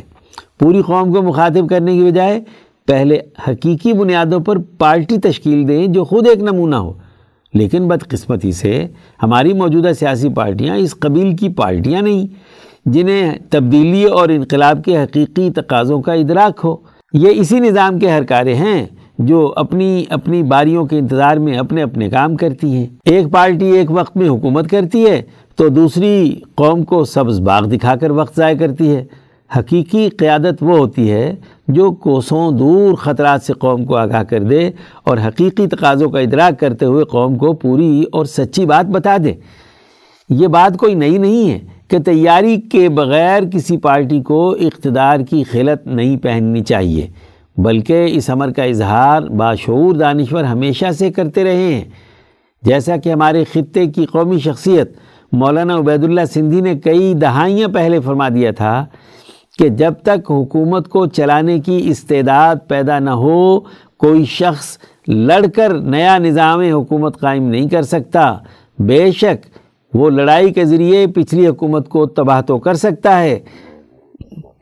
[0.59, 2.41] پوری قوم کو مخاطب کرنے کی بجائے
[2.87, 6.93] پہلے حقیقی بنیادوں پر پارٹی تشکیل دیں جو خود ایک نمونہ ہو۔
[7.53, 8.87] لیکن بدقسمتی سے
[9.23, 12.27] ہماری موجودہ سیاسی پارٹیاں اس قبیل کی پارٹیاں نہیں،
[12.85, 16.75] جنہیں تبدیلی اور انقلاب کے حقیقی تقاضوں کا ادراک ہو۔
[17.13, 18.85] یہ اسی نظام کے ہر کارے ہیں
[19.19, 23.91] جو اپنی اپنی باریوں کے انتظار میں اپنے اپنے کام کرتی ہیں۔ ایک پارٹی ایک
[23.91, 25.21] وقت میں حکومت کرتی ہے
[25.55, 29.05] تو دوسری قوم کو سبز باغ دکھا کر وقت ضائع کرتی ہے۔
[29.57, 31.35] حقیقی قیادت وہ ہوتی ہے
[31.67, 34.69] جو کوسوں دور خطرات سے قوم کو آگاہ کر دے
[35.03, 39.33] اور حقیقی تقاضوں کا ادراک کرتے ہوئے قوم کو پوری اور سچی بات بتا دے۔
[40.29, 45.43] یہ بات کوئی نئی نہیں ہے کہ تیاری کے بغیر کسی پارٹی کو اقتدار کی
[45.43, 47.07] خلط نہیں پہننی چاہیے،
[47.57, 51.83] بلکہ اس عمر کا اظہار باشعور دانشور ہمیشہ سے کرتے رہے ہیں۔
[52.63, 54.95] جیسا کہ ہمارے خطے کی قومی شخصیت
[55.31, 58.85] مولانا عبید اللہ سندھی نے کئی دہائیاں پہلے فرما دیا تھا
[59.59, 63.59] کہ جب تک حکومت کو چلانے کی استعداد پیدا نہ ہو،
[63.99, 68.37] کوئی شخص لڑ کر نیا نظام حکومت قائم نہیں کر سکتا۔
[68.79, 69.45] بے شک
[69.93, 73.39] وہ لڑائی کے ذریعے پچھلی حکومت کو تباہ تو کر سکتا ہے،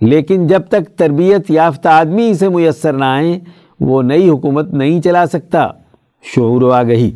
[0.02, 3.40] لیکن جب تک تربیت یافتہ آدمی اسے میسر نہ آئیں
[3.80, 5.68] وہ نئی حکومت نہیں چلا سکتا۔
[6.24, 7.12] شعور و آگہی۔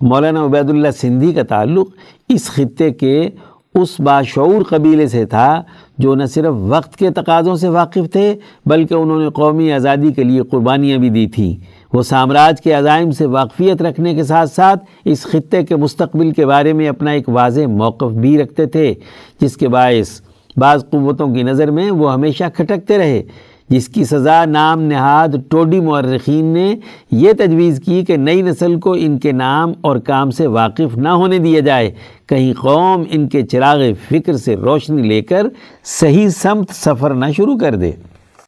[0.00, 1.88] مولانا عبید اللہ سندھی کا تعلق
[2.28, 3.28] اس خطے کے
[3.74, 5.62] اس باشعور قبیلے سے تھا
[5.98, 8.34] جو نہ صرف وقت کے تقاضوں سے واقف تھے،
[8.66, 11.54] بلکہ انہوں نے قومی آزادی کے لیے قربانیاں بھی دی تھیں۔
[11.92, 16.46] وہ سامراج کے عزائم سے واقفیت رکھنے کے ساتھ ساتھ اس خطے کے مستقبل کے
[16.46, 18.94] بارے میں اپنا ایک واضح موقف بھی رکھتے تھے،
[19.40, 20.20] جس کے باعث
[20.56, 23.22] بعض قوتوں کی نظر میں وہ ہمیشہ کھٹکتے رہے۔
[23.70, 26.74] جس کی سزا نام نہاد ٹوڈی مورخین نے
[27.10, 31.08] یہ تجویز کی کہ نئی نسل کو ان کے نام اور کام سے واقف نہ
[31.08, 31.90] ہونے دیا جائے۔
[32.26, 33.78] کہیں قوم ان کے چراغ
[34.08, 35.46] فکر سے روشنی لے کر
[35.84, 37.92] صحیح سمت سفر نہ شروع کر دے۔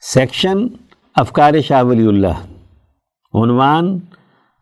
[0.01, 0.67] سیکشن
[1.17, 2.37] افکار شاہ ولی اللہ۔
[3.35, 3.99] عنوان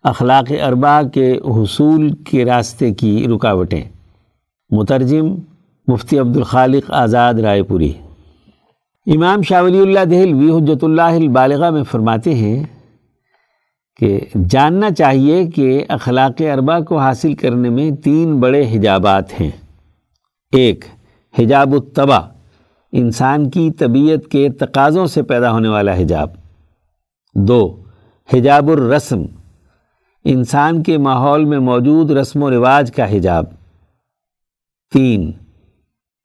[0.03, 3.85] اخلاق اربا کے حصول کے راستے کی رکاوٹیں۔
[4.71, 5.35] مترجم
[5.87, 7.93] مفتی عبدالخالق آزاد رائے پوری۔
[9.15, 12.65] امام شاہ ولی اللہ دہلوی حجت اللہ البالغہ میں فرماتے ہیں
[13.97, 19.51] کہ جاننا چاہیے کہ اخلاق اربا کو حاصل کرنے میں تین بڑے حجابات ہیں۔
[20.53, 20.85] ایک،
[21.39, 22.19] حجاب الطبع،
[22.93, 26.31] انسان کی طبیعت کے تقاضوں سے پیدا ہونے والا حجاب۔
[27.35, 27.83] دو،
[28.35, 29.23] حجاب الرسم،
[30.25, 33.45] انسان کے ماحول میں موجود رسم و رواج کا حجاب۔
[34.93, 35.33] تین،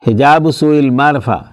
[0.08, 1.44] حجاب سوء المعرفہ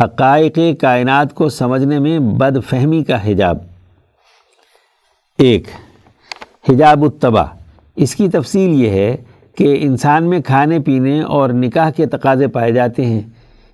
[0.00, 3.58] حقائق کائنات کو سمجھنے میں بد فہمی کا حجاب۔
[5.38, 5.64] ایک،
[6.68, 7.44] حجاب الطبع
[7.96, 9.16] اس کی تفصیل یہ ہے
[9.56, 13.20] کہ انسان میں کھانے پینے اور نکاح کے تقاضے پائے جاتے ہیں۔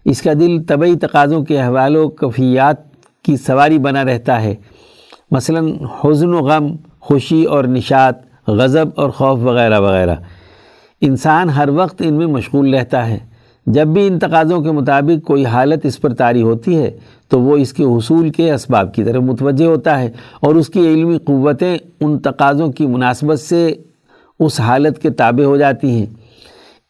[0.04, 2.76] اس کا دل طبعی تقاضوں کے حوال و کفیات
[3.22, 4.54] کی سواری بنا رہتا ہے۔
[5.30, 5.60] مثلا
[6.04, 8.14] حزن و غم، خوشی اور نشات
[8.46, 10.14] غضب اور خوف وغیرہ وغیرہ۔
[11.00, 13.31] انسان ہر وقت ان میں مشغول رہتا ہے۔
[13.66, 16.90] جب بھی ان تقاضوں کے مطابق کوئی حالت اس پر طاری ہوتی ہے،
[17.28, 20.80] تو وہ اس کے حصول کے اسباب کی طرف متوجہ ہوتا ہے اور اس کی
[20.80, 23.74] علمی قوتیں ان تقاضوں کی مناسبت سے
[24.40, 26.06] اس حالت کے تابع ہو جاتی ہیں۔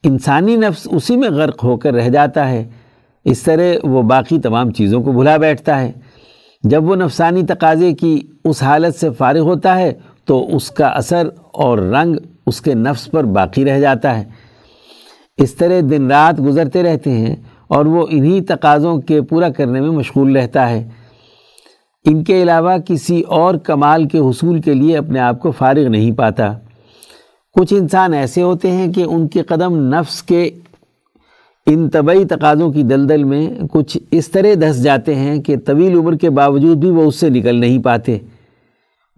[0.04, 2.68] انسانی نفس اسی میں غرق ہو کر رہ جاتا ہے۔
[3.24, 5.92] اس طرح وہ باقی تمام چیزوں کو بھلا بیٹھتا ہے۔
[6.62, 9.92] جب وہ نفسانی تقاضے کی اس حالت سے فارغ ہوتا ہے،
[10.24, 14.24] تو اس کا اثر اور رنگ اس کے نفس پر باقی رہ جاتا ہے۔
[15.36, 17.36] اس طرح دن رات گزرتے رہتے ہیں
[17.68, 20.88] اور وہ انہی تقاضوں کے پورا کرنے میں مشغول رہتا ہے۔
[22.04, 26.12] ان کے علاوہ کسی اور کمال کے حصول کے لیے اپنے آپ کو فارغ نہیں
[26.12, 26.52] پاتا۔
[27.54, 30.50] کچھ انسان ایسے ہوتے ہیں کہ ان کے قدم نفس کے
[31.66, 36.16] ان طبعی تقاضوں کی دلدل میں کچھ اس طرح دھس جاتے ہیں کہ طویل عمر
[36.16, 38.18] کے باوجود بھی وہ اس سے نکل نہیں پاتے۔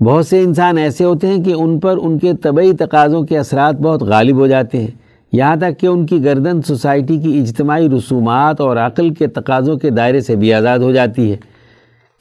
[0.00, 3.74] بہت سے انسان ایسے ہوتے ہیں کہ ان پر ان کے طبعی تقاضوں کے اثرات
[3.74, 5.03] بہت غالب ہو جاتے ہیں۔
[5.36, 9.90] یہاں تک کہ ان کی گردن سوسائٹی کی اجتماعی رسومات اور عقل کے تقاضوں کے
[9.90, 11.36] دائرے سے بھی آزاد ہو جاتی ہے۔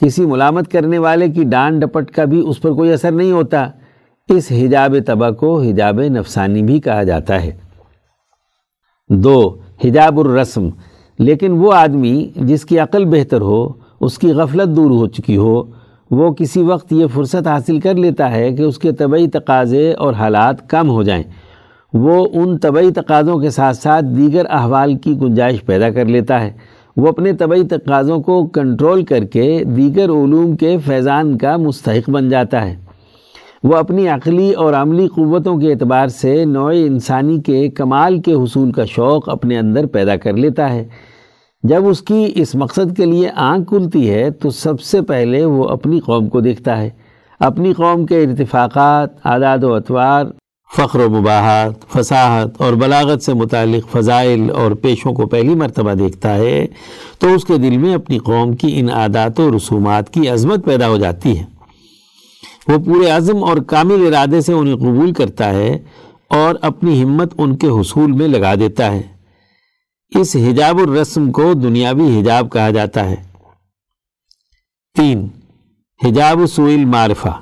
[0.01, 3.67] کسی ملامت کرنے والے کی ڈانٹ ڈپٹ کا بھی اس پر کوئی اثر نہیں ہوتا۔
[4.29, 7.51] اس حجاب طبع کو حجاب نفسانی بھی کہا جاتا ہے۔
[9.09, 10.69] دو، حجاب الرسم۔
[11.19, 13.69] لیکن وہ آدمی جس کی عقل بہتر ہو،
[14.01, 15.63] اس کی غفلت دور ہو چکی ہو،
[16.11, 20.13] وہ کسی وقت یہ فرصت حاصل کر لیتا ہے کہ اس کے طبعی تقاضے اور
[20.13, 21.23] حالات کم ہو جائیں۔
[21.93, 26.51] وہ ان طبعی تقاضوں کے ساتھ ساتھ دیگر احوال کی گنجائش پیدا کر لیتا ہے۔
[26.97, 32.29] وہ اپنے طبعی تقاضوں کو کنٹرول کر کے دیگر علوم کے فیضان کا مستحق بن
[32.29, 32.75] جاتا ہے۔
[33.63, 38.71] وہ اپنی عقلی اور عملی قوتوں کے اعتبار سے نوع انسانی کے کمال کے حصول
[38.71, 40.87] کا شوق اپنے اندر پیدا کر لیتا ہے۔
[41.63, 45.63] جب اس کی اس مقصد کے لیے آنکھ کھلتی ہے تو سب سے پہلے وہ
[45.63, 46.89] اپنی قوم کو دیکھتا ہے۔
[47.39, 50.25] اپنی قوم کے ارتفاقات عادات و اطوار
[50.77, 56.35] فخر و مباحت فصاحت اور بلاغت سے متعلق فضائل اور پیشوں کو پہلی مرتبہ دیکھتا
[56.35, 56.67] ہے،
[57.19, 60.87] تو اس کے دل میں اپنی قوم کی ان عادات و رسومات کی عظمت پیدا
[60.87, 61.45] ہو جاتی ہے۔
[62.67, 65.77] وہ پورے عزم اور کامل ارادے سے انہیں قبول کرتا ہے
[66.27, 69.01] اور اپنی ہمت ان کے حصول میں لگا دیتا ہے۔
[70.19, 73.15] اس حجاب الرسم کو دنیاوی حجاب کہا جاتا ہے۔
[74.97, 75.27] تین،
[76.05, 77.41] حجاب سوئل معرفہ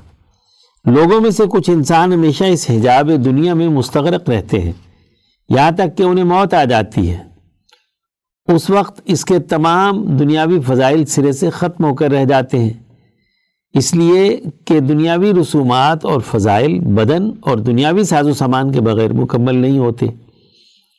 [0.85, 4.71] لوگوں میں سے کچھ انسان ہمیشہ اس حجاب دنیا میں مستغرق رہتے ہیں،
[5.49, 7.17] یہاں تک کہ انہیں موت آ جاتی ہے۔
[8.53, 12.73] اس وقت اس کے تمام دنیاوی فضائل سرے سے ختم ہو کر رہ جاتے ہیں۔
[13.73, 19.13] اس لیے کہ دنیاوی رسومات اور فضائل بدن اور دنیاوی ساز و سامان کے بغیر
[19.13, 20.05] مکمل نہیں ہوتے۔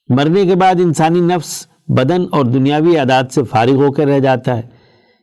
[0.08, 4.56] مرنے کے بعد انسانی نفس بدن اور دنیاوی عادات سے فارغ ہو کر رہ جاتا
[4.56, 4.62] ہے۔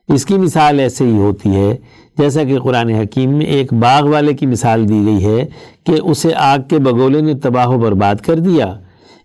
[0.08, 1.76] اس کی مثال ایسے ہی ہوتی ہے
[2.20, 5.46] جیسا کہ قرآن حکیم میں ایک باغ والے کی مثال دی گئی ہے
[5.86, 8.66] کہ اسے آگ کے بگولے نے تباہ و برباد کر دیا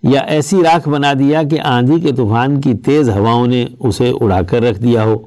[0.03, 4.41] یا ایسی راکھ بنا دیا کہ آندھی کے طوفان کی تیز ہواؤں نے اسے اڑا
[4.41, 5.17] کر رکھ دیا ہو۔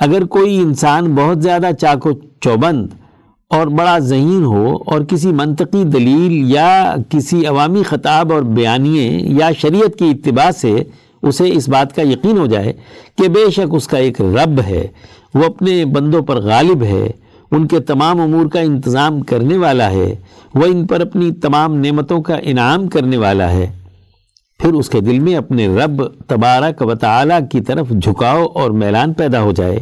[0.00, 2.88] اگر کوئی انسان بہت زیادہ چاکو چوبند
[3.50, 9.08] اور بڑا ذہین ہو اور کسی منطقی دلیل یا کسی عوامی خطاب اور بیانیے
[9.40, 10.74] یا شریعت کی اتباع سے
[11.22, 12.72] اسے اس بات کا یقین ہو جائے
[13.18, 14.86] کہ بے شک اس کا ایک رب ہے
[15.34, 17.10] وہ اپنے بندوں پر غالب ہے،
[17.50, 20.14] ان کے تمام امور کا انتظام کرنے والا ہے،
[20.54, 23.72] وہ ان پر اپنی تمام نعمتوں کا انعام کرنے والا ہے۔
[24.58, 29.12] پھر اس کے دل میں اپنے رب تبارک و تعالی کی طرف جھکاؤ اور میلان
[29.12, 29.78] پیدا ہو جائے۔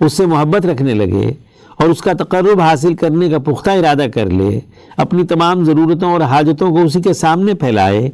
[0.00, 1.32] اس سے محبت رکھنے لگے
[1.78, 4.60] اور اس کا تقرب حاصل کرنے کا پختہ ارادہ کر لے۔
[4.96, 8.10] اپنی تمام ضرورتوں اور حاجتوں کو اسی کے سامنے پھیلائے،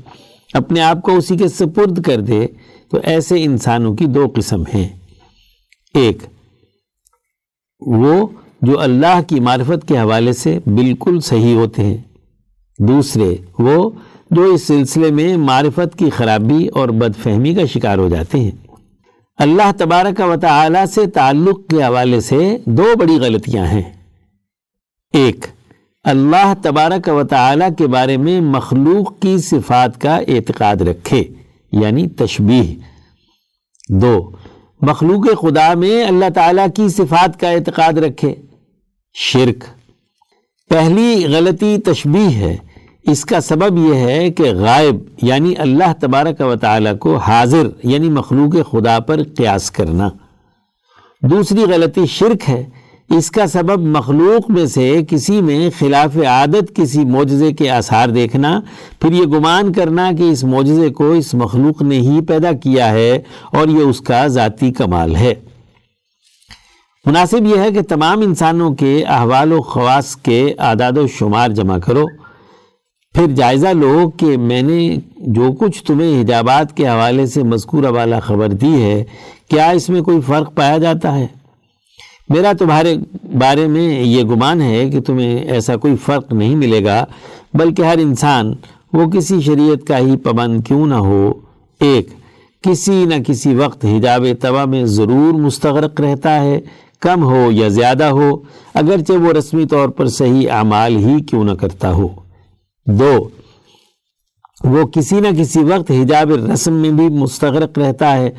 [0.55, 2.47] اپنے آپ کو اسی کے سپرد کر دے۔
[2.90, 4.88] تو ایسے انسانوں کی دو قسم ہیں۔
[5.95, 6.23] ایک
[7.87, 8.27] وہ
[8.62, 11.97] جو اللہ کی معرفت کے حوالے سے بالکل صحیح ہوتے ہیں۔
[12.79, 13.90] دوسرے، وہ
[14.31, 18.51] جو اس سلسلے میں معرفت کی خرابی اور بد فہمی کا شکار ہو جاتے ہیں۔
[19.38, 23.83] اللہ تبارک و تعالی سے تعلق کے حوالے سے دو بڑی غلطیاں ہیں۔
[25.12, 25.47] ایک،
[26.05, 31.25] اللہ تبارک و تعالی کے بارے میں مخلوق کی صفات کا اعتقاد رکھے
[31.73, 32.75] یعنی تشبیح
[33.88, 34.31] دو
[34.83, 38.35] مخلوق خدا میں اللہ تعالیٰ کی صفات کا اعتقاد رکھے۔
[39.14, 39.64] شرک۔
[40.71, 42.57] پہلی غلطی تشبیح ہے۔
[43.03, 48.09] اس کا سبب یہ ہے کہ غائب یعنی اللہ تبارک و تعالیٰ کو حاضر یعنی
[48.09, 50.09] مخلوق خدا پر قیاس کرنا۔
[51.23, 52.64] دوسری غلطی شرک ہے۔
[53.11, 58.61] اس کا سبب مخلوق میں سے کسی میں خلاف عادت کسی معجزے کے آثار دیکھنا،
[59.01, 63.19] پھر یہ گمان کرنا کہ اس معجزے کو اس مخلوق نے ہی پیدا کیا ہے
[63.53, 65.35] اور یہ اس کا ذاتی کمال ہے۔
[67.07, 71.79] مناسب یہ ہے کہ تمام انسانوں کے احوال و خواص کے اعداد و شمار جمع
[71.79, 72.05] کرو۔
[73.15, 78.21] پھر جائزہ لو کہ میں نے جو کچھ تمہیں حجابات کے حوالے سے مذکورہ والا
[78.21, 79.05] خبر دی ہے،
[79.51, 81.27] کیا اس میں کوئی فرق پایا جاتا ہے؟
[82.33, 82.97] میرا تمہارے
[83.38, 87.05] بارے میں یہ گمان ہے کہ تمہیں ایسا کوئی فرق نہیں ملے گا،
[87.55, 88.55] بلکہ ہر انسان
[88.92, 91.33] وہ کسی شریعت کا ہی پابند کیوں نہ ہو۔
[91.81, 92.09] ایک،
[92.62, 96.61] کسی نہ کسی وقت حجاب طبع میں ضرور مستغرق رہتا ہے،
[97.01, 98.31] کم ہو یا زیادہ ہو،
[98.75, 102.09] اگرچہ وہ رسمی طور پر صحیح اعمال ہی کیوں نہ کرتا ہو۔
[102.87, 103.29] دو،
[104.64, 108.31] وہ کسی نہ کسی وقت حجاب رسم میں بھی مستغرق رہتا ہے۔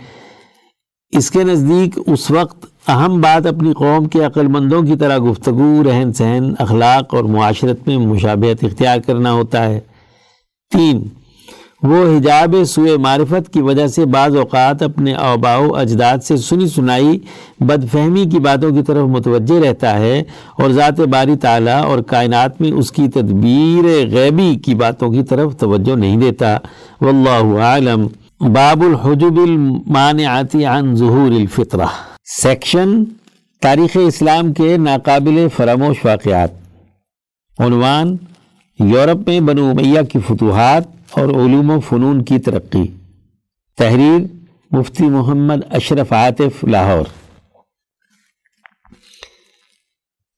[1.11, 5.83] اس کے نزدیک اس وقت اہم بات اپنی قوم کے عقل مندوں کی طرح گفتگو،
[5.83, 9.79] رہن سہن، اخلاق اور معاشرت میں مشابہت اختیار کرنا ہوتا ہے۔
[10.71, 11.07] تین،
[11.83, 17.19] وہ حجاب سوئے معرفت کی وجہ سے بعض اوقات اپنے اوباؤ اجداد سے سنی سنائی
[17.59, 20.23] بد فہمی کی باتوں کی طرف متوجہ رہتا ہے
[20.57, 25.57] اور ذات باری تعالیٰ اور کائنات میں اس کی تدبیر غیبی کی باتوں کی طرف
[25.57, 26.57] توجہ نہیں دیتا۔
[27.01, 28.07] واللہ عالم
[28.39, 33.03] باب الحجب المانعات عن ظہور الفطرہ۔ سیکشن
[33.61, 36.49] تاریخ اسلام کے ناقابل فراموش واقعات۔
[37.59, 38.17] عنوان
[38.79, 42.83] یورپ میں بنو امیہ کی فتوحات اور علوم و فنون کی ترقی۔
[43.77, 44.19] تحریر
[44.71, 47.05] مفتی محمد اشرف عاطف، لاہور۔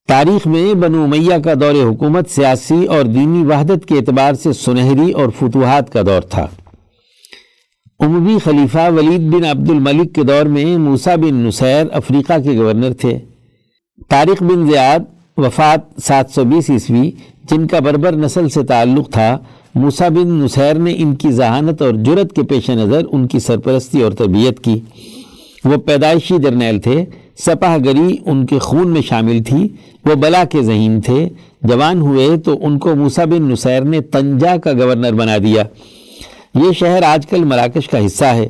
[0.08, 5.12] تاریخ میں بنو امیہ کا دور حکومت سیاسی اور دینی وحدت کے اعتبار سے سنہری
[5.12, 6.48] اور فتوحات کا دور تھا۔
[7.99, 12.93] اموی خلیفہ ولید بن عبد الملک کے دور میں موسا بن نصیر افریقہ کے گورنر
[12.93, 13.17] تھے۔
[14.10, 14.99] طارق بن زیاد
[15.38, 17.12] وفات سات سو بیس عیسوی،
[17.51, 19.38] جن کا بربر نسل سے تعلق تھا
[19.75, 24.01] موسا بن نصیر نے ان کی ذہانت اور جرت کے پیش نظر ان کی سرپرستی
[24.01, 24.79] اور تربیت کی۔
[25.65, 27.05] وہ پیدائشی جرنیل تھے،
[27.38, 29.67] سپاہ گری ان کے خون میں شامل تھی،
[30.05, 31.29] وہ بلا کے ذہین تھے۔
[31.62, 35.63] جوان ہوئے تو ان کو موسا بن نصیر نے تنجا کا گورنر بنا دیا۔
[36.56, 38.48] یہ شہر آج کل مراکش کا حصہ ہے۔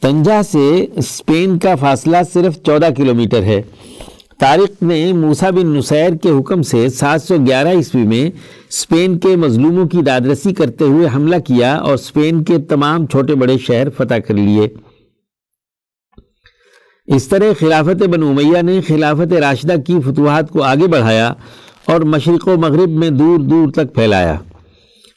[0.00, 3.62] تنجا سے اسپین کا فاصلہ صرف چودہ کلومیٹر ہے۔
[4.40, 8.30] طارق نے موسا بن نصیر کے حکم سے سات سو گیارہ عیسوی میں
[8.68, 13.58] اسپین کے مظلوموں کی دادرسی کرتے ہوئے حملہ کیا اور اسپین کے تمام چھوٹے بڑے
[13.58, 14.68] شہر فتح کر لیے۔
[17.06, 21.32] اس طرح خلافت بن امیہ نے خلافت راشدہ کی فتوحات کو آگے بڑھایا
[21.84, 24.36] اور مشرق و مغرب میں دور دور تک پھیلایا۔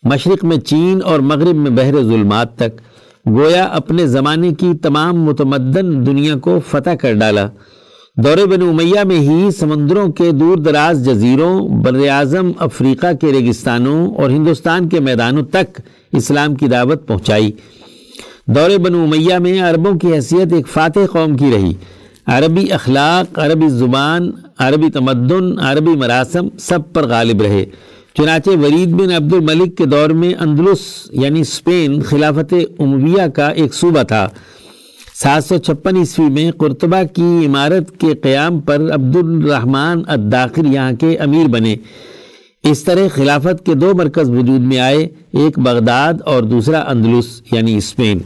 [0.03, 2.81] مشرق میں چین اور مغرب میں بحر ظلمات تک،
[3.27, 7.47] گویا اپنے زمانے کی تمام متمدن دنیا کو فتح کر ڈالا۔
[8.17, 14.13] دور بن امیہ میں ہی سمندروں کے دور دراز جزیروں، بر اعظم افریقہ کے ریگستانوں
[14.13, 15.81] اور ہندوستان کے میدانوں تک
[16.11, 17.51] اسلام کی دعوت پہنچائی۔
[18.47, 21.73] دور بن امیہ میں عربوں کی حیثیت ایک فاتح قوم کی رہی۔
[22.25, 27.65] عربی اخلاق، عربی زبان، عربی تمدن، عربی مراسم سب پر غالب رہے۔
[28.19, 30.79] چنانچہ ورید بن عبد الملک کے دور میں اندلس
[31.11, 34.27] یعنی اسپین خلافت امویہ کا ایک صوبہ تھا۔
[35.21, 40.91] سات سو چھپن عیسوی میں قرطبہ کی عمارت کے قیام پر عبد الرحمن الداخر یہاں
[40.99, 41.75] کے امیر بنے۔
[42.63, 45.07] اس طرح خلافت کے دو مرکز وجود میں آئے،
[45.39, 48.19] ایک بغداد اور دوسرا اندلس یعنی اسپین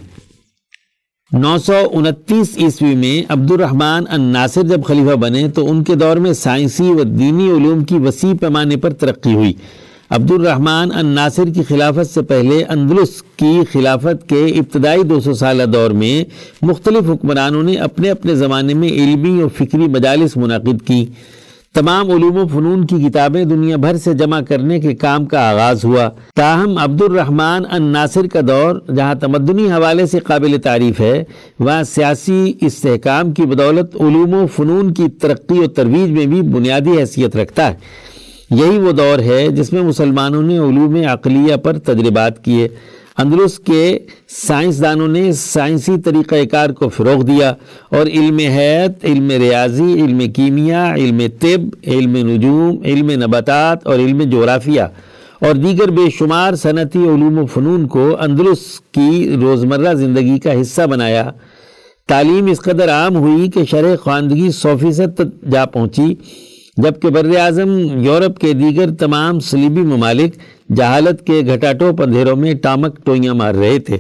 [1.32, 6.18] نو سو انتیس عیسوی میں عبد الرحمن الناصر جب خلیفہ بنے تو ان کے دور
[6.18, 9.54] میں سائنسی و دینی علوم کی وسیع پیمانے پر ترقی ہوئی۔
[10.14, 15.64] عبد الرحمن الناصر کی خلافت سے پہلے اندلس کی خلافت کے ابتدائی دو سو سالہ
[15.64, 16.24] دور میں
[16.62, 21.06] مختلف حکمرانوں نے اپنے اپنے زمانے میں علمی اور فکری مجالس منعقد کی۔
[21.76, 25.86] تمام علوم و فنون کی کتابیں دنیا بھر سے جمع کرنے کے کام کا آغاز
[25.86, 31.24] ہوا۔ تاہم عبد الرحمن الناصر کا دور، جہاں تمدنی حوالے سے قابل تعریف ہے،
[31.60, 36.98] وہاں سیاسی استحکام کی بدولت علوم و فنون کی ترقی و ترویج میں بھی بنیادی
[36.98, 38.04] حیثیت رکھتا ہے۔
[38.54, 42.68] یہی وہ دور ہے جس میں مسلمانوں نے علوم عقلیہ پر تجربات کیے۔
[43.18, 47.54] اندلس کے سائنسدانوں نے سائنسی طریقہ کار کو فروغ دیا
[47.90, 54.22] اور علم حیت علم ریاضی، علم کیمیا، علم طب، علم نجوم، علم نباتات اور علم
[54.22, 54.82] جغرافیہ
[55.40, 60.82] اور دیگر بے شمار صنعتی علوم و فنون کو اندلس کی روزمرہ زندگی کا حصہ
[60.82, 61.32] بنایا۔
[62.08, 66.16] تعلیم اس قدر عام ہوئی کہ شرح خواندگی سو فیصد جا پہنچی۔
[66.78, 70.36] جبکہ بر اعظم یورپ کے دیگر تمام سلیبی ممالک
[70.76, 73.98] جہالت کے گھٹاٹو پندھیروں میں ٹامک ٹوئیاں مار رہے تھے۔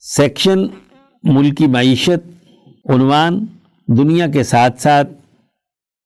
[0.00, 0.58] سیکشن،
[1.24, 2.28] ملکی معیشت،
[2.90, 3.46] عنوان،
[3.88, 5.12] دنیا کے ساتھ ساتھ،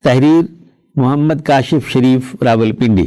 [0.04, 0.44] تحریر،
[0.96, 3.06] محمد کاشف شریف، راول پنڈی۔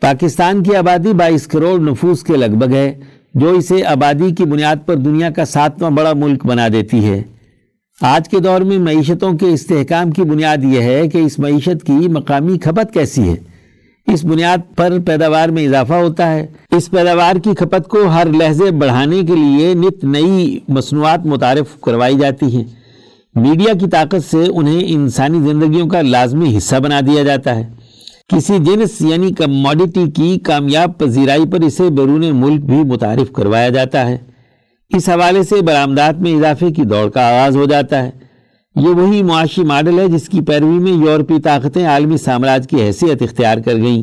[0.00, 3.00] پاکستان کی آبادی بائیس کروڑ نفوس کے لگ بھگ ہے،
[3.34, 7.22] جو اسے آبادی کی بنیاد پر دنیا کا ساتواں بڑا ملک بنا دیتی ہے۔
[8.04, 11.92] آج کے دور میں معیشتوں کے استحکام کی بنیاد یہ ہے کہ اس معیشت کی
[11.92, 13.34] مقامی کھپت کیسی ہے۔
[14.12, 18.70] اس بنیاد پر پیداوار میں اضافہ ہوتا ہے۔ اس پیداوار کی کھپت کو ہر لہجے
[18.70, 22.64] بڑھانے کے لیے نت نئی مصنوعات متعارف کروائی جاتی ہیں۔
[23.34, 27.68] میڈیا کی طاقت سے انہیں انسانی زندگیوں کا لازمی حصہ بنا دیا جاتا ہے۔
[28.28, 34.10] کسی جنس یعنی کموڈیٹی کی کامیاب پذیرائی پر اسے بیرون ملک بھی متعارف کروایا جاتا
[34.10, 34.31] ہے۔
[34.96, 38.10] اس حوالے سے برآمدات میں اضافے کی دوڑ کا آغاز ہو جاتا ہے۔
[38.76, 43.22] یہ وہی معاشی ماڈل ہے جس کی پیروی میں یورپی طاقتیں عالمی سامراج کی حیثیت
[43.22, 44.02] اختیار کر گئیں۔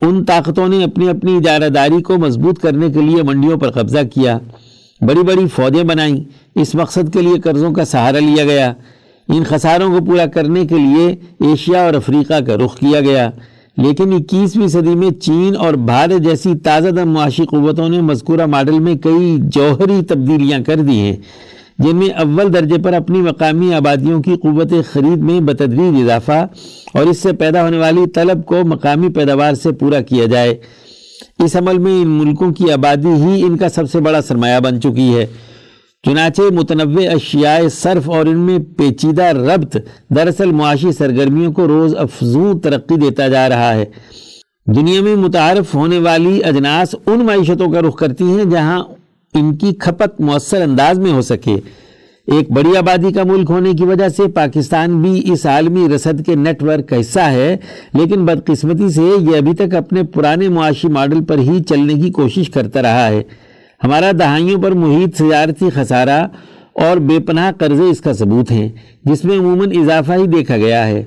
[0.00, 3.98] ان طاقتوں نے اپنی اپنی اجارہ داری کو مضبوط کرنے کے لیے منڈیوں پر قبضہ
[4.14, 4.38] کیا۔
[5.00, 6.16] بڑی بڑی فوجیں بنائیں۔
[6.54, 8.72] اس مقصد کے لیے قرضوں کا سہارا لیا گیا۔
[9.28, 11.06] ان خساروں کو پورا کرنے کے لیے
[11.50, 13.30] ایشیا اور افریقہ کا رخ کیا گیا۔
[13.76, 18.78] لیکن اکیسویں صدی میں چین اور بھارت جیسی تازہ دم معاشی قوتوں نے مذکورہ ماڈل
[18.78, 21.16] میں کئی جوہری تبدیلیاں کر دی ہیں،
[21.78, 26.46] جن میں اول درجے پر اپنی مقامی آبادیوں کی قوت خرید میں بتدریج اضافہ
[26.94, 30.54] اور اس سے پیدا ہونے والی طلب کو مقامی پیداوار سے پورا کیا جائے۔
[31.44, 34.80] اس عمل میں ان ملکوں کی آبادی ہی ان کا سب سے بڑا سرمایہ بن
[34.80, 35.26] چکی ہے۔
[36.04, 39.76] چنانچہ متنوع اشیاء صرف اور ان میں پیچیدہ ربط
[40.16, 43.84] دراصل معاشی سرگرمیوں کو روز افزوں ترقی دیتا جا رہا ہے۔
[44.66, 48.82] دنیا میں متعارف ہونے والی اجناس ان معیشتوں کا رخ کرتی ہیں جہاں
[49.34, 51.54] ان کی کھپت مؤثر انداز میں ہو سکے۔
[52.28, 56.34] ایک بڑی آبادی کا ملک ہونے کی وجہ سے پاکستان بھی اس عالمی رسد کے
[56.34, 57.56] نیٹ ورک کا حصہ ہے،
[57.94, 62.50] لیکن بدقسمتی سے یہ ابھی تک اپنے پرانے معاشی ماڈل پر ہی چلنے کی کوشش
[62.50, 63.22] کرتا رہا ہے۔
[63.84, 66.26] ہمارا دہائیوں پر محیط سجارتی خسارہ
[66.72, 68.68] اور بے پناہ قرضے اس کا ثبوت ہیں
[69.04, 71.04] جس میں عموماً اضافہ ہی دیکھا گیا ہے۔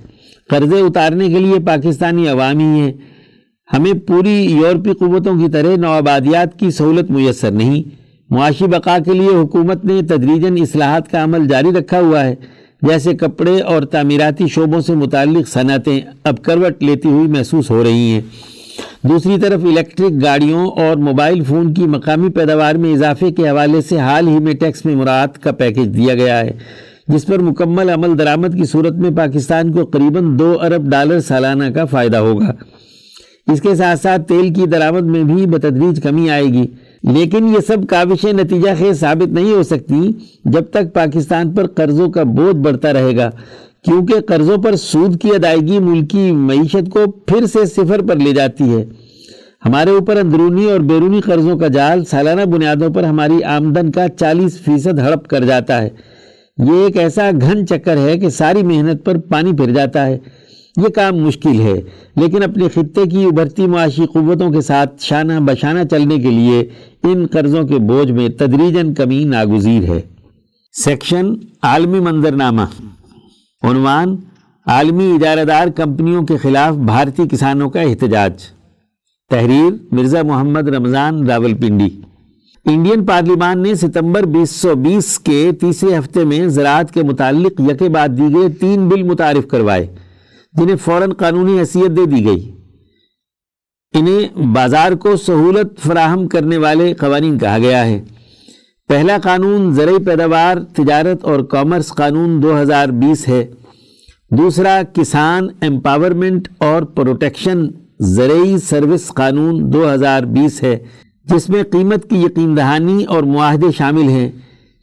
[0.49, 2.91] قرضے اتارنے کے لیے پاکستانی عوامی ہیں۔
[3.73, 7.83] ہمیں پوری یورپی قوتوں کی طرح نوآبادیات کی سہولت میسر نہیں۔
[8.29, 12.35] معاشی بقا کے لیے حکومت نے تدریجاً اصلاحات کا عمل جاری رکھا ہوا ہے،
[12.81, 18.11] جیسے کپڑے اور تعمیراتی شعبوں سے متعلق صنعتیں اب کروٹ لیتی ہوئی محسوس ہو رہی
[18.11, 18.21] ہیں۔
[19.09, 23.97] دوسری طرف الیکٹرک گاڑیوں اور موبائل فون کی مقامی پیداوار میں اضافے کے حوالے سے
[23.97, 26.51] حال ہی میں ٹیکس میں مراعات کا پیکج دیا گیا ہے،
[27.07, 31.63] جس پر مکمل عمل درآمد کی صورت میں پاکستان کو قریباً دو ارب ڈالر سالانہ
[31.75, 32.51] کا فائدہ ہوگا۔
[33.51, 36.65] اس کے ساتھ ساتھ تیل کی درآمد میں بھی بتدریج کمی آئے گی۔
[37.03, 40.11] لیکن یہ سب کاوشیں نتیجہ خیز ثابت نہیں ہو سکتی
[40.45, 43.29] جب تک پاکستان پر قرضوں کا بوجھ بڑھتا رہے گا۔
[43.87, 48.63] کیونکہ قرضوں پر سود کی ادائیگی ملکی معیشت کو پھر سے صفر پر لے جاتی
[48.63, 48.85] ہے۔
[49.65, 54.59] ہمارے اوپر اندرونی اور بیرونی قرضوں کا جال سالانہ بنیادوں پر ہماری آمدن کا چالیس
[54.59, 55.89] فیصد ہڑپ کر جاتا ہے۔
[56.57, 60.17] یہ ایک ایسا گھن چکر ہے کہ ساری محنت پر پانی پھر جاتا ہے۔
[60.77, 61.81] یہ کام مشکل ہے،
[62.15, 66.59] لیکن اپنے خطے کی ابھرتی معاشی قوتوں کے ساتھ شانہ بشانہ چلنے کے لیے
[67.03, 70.01] ان قرضوں کے بوجھ میں تدریجن کمی ناگزیر ہے۔
[70.83, 71.33] سیکشن
[71.63, 72.61] عالمی منظرنامہ۔
[73.63, 74.15] عنوان،
[74.65, 78.43] عالمی ادارہ دار کمپنیوں کے خلاف بھارتی کسانوں کا احتجاج۔
[79.29, 81.89] تحریر، مرزا محمد رمضان راول پنڈی
[82.65, 87.89] انڈین پارلیمان نے ستمبر بیس سو بیس کے تیسرے ہفتے میں زراعت کے متعلق یکے
[87.89, 89.87] بعد دی گئے تین بل متعارف کروائے،
[90.53, 92.51] جنہیں فوراً قانونی حیثیت دے دی گئی۔
[93.93, 98.03] انہیں بازار کو سہولت فراہم کرنے والے قوانین کہا گیا ہے۔
[98.87, 103.47] پہلا قانون زرعی پیداوار، تجارت اور کامرس قانون دو ہزار بیس ہے۔
[104.31, 107.67] دوسرا، کسان امپاورمنٹ اور پروٹیکشن
[107.99, 110.77] زرعی سروس قانون دو ہزار بیس ہے،
[111.25, 114.31] جس میں قیمت کی یقین دہانی اور معاہدے شامل ہیں۔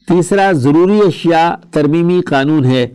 [0.09, 2.87] تیسرا، ضروری اشیاء ترمیمی قانون ہے۔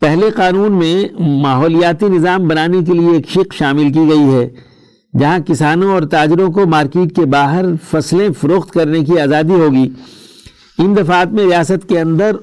[0.00, 4.71] پہلے قانون میں ماحولیاتی نظام بنانے کے لیے ایک شک شامل کی گئی ہے۔
[5.20, 9.88] جہاں کسانوں اور تاجروں کو مارکیٹ کے باہر فصلیں فروخت کرنے کی آزادی ہوگی۔
[10.78, 12.36] ان دفعات میں ریاست کے اندر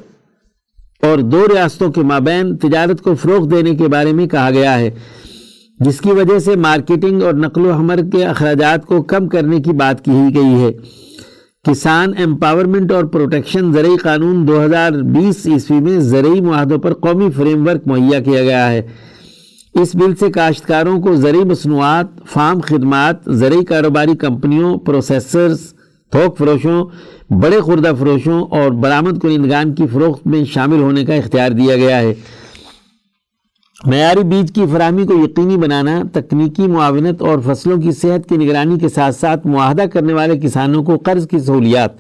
[1.02, 4.90] اور دو ریاستوں کے مابین تجارت کو فروغ دینے کے بارے میں کہا گیا ہے،
[5.80, 9.72] جس کی وجہ سے مارکیٹنگ اور نقل و حمل کے اخراجات کو کم کرنے کی
[9.72, 10.72] بات کی گئی ہے۔
[11.64, 17.30] کسان امپاورمنٹ اور پروٹیکشن زرعی قانون دو ہزار بیس عیسوی میں زرعی معاہدوں پر قومی
[17.36, 18.82] فریم ورک مہیا کیا گیا ہے۔
[19.82, 25.60] اس بل سے کاشتکاروں کو زرعی مصنوعات، فارم خدمات، زرعی کاروباری کمپنیوں، پروسیسرز،
[26.12, 26.86] تھوک فروشوں،
[27.30, 32.00] بڑے خوردہ فروشوں اور برآمد کنندگان کی فروخت میں شامل ہونے کا اختیار دیا گیا
[32.00, 32.14] ہے۔
[33.86, 38.80] معیاری بیج کی فراہمی کو یقینی بنانا، تکنیکی معاونت اور فصلوں کی صحت کی نگرانی
[38.80, 41.92] کے ساتھ ساتھ معاہدہ کرنے والے کسانوں کو قرض کی سہولیات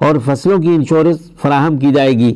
[0.00, 2.34] اور فصلوں کی انشورنس فراہم کی جائے گی۔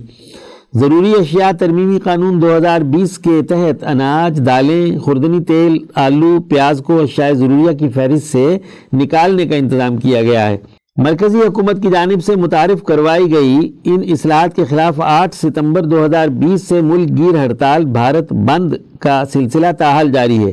[0.74, 6.80] ضروری اشیاء ترمیمی قانون دو ہزار بیس کے تحت اناج، دالیں، خوردنی تیل، آلو، پیاز
[6.80, 8.58] کو اشیاء ضروریہ کی فہرست سے
[8.92, 10.56] نکالنے کا انتظام کیا گیا ہے۔
[10.96, 16.04] مرکزی حکومت کی جانب سے متعارف کروائی گئی ان اصلاحات کے خلاف آٹھ ستمبر دو
[16.04, 20.52] ہزار بیس سے ملک گیر ہڑتال بھارت بند کا سلسلہ تاحال جاری ہے۔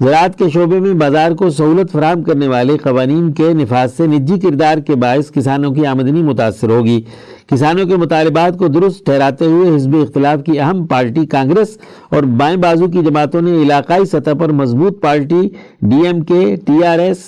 [0.00, 4.38] زراعت کے شعبے میں بازار کو سہولت فراہم کرنے والے قوانین کے نفاذ سے نجی
[4.40, 7.00] کردار کے باعث کسانوں کی آمدنی متاثر ہوگی۔
[7.50, 11.76] کسانوں کے مطالبات کو درست ٹھہراتے ہوئے حزب اختلاف کی اہم پارٹی کانگریس
[12.10, 15.40] اور بائیں بازو کی جماعتوں نے علاقائی سطح پر مضبوط party
[15.82, 17.18] D M K, T R S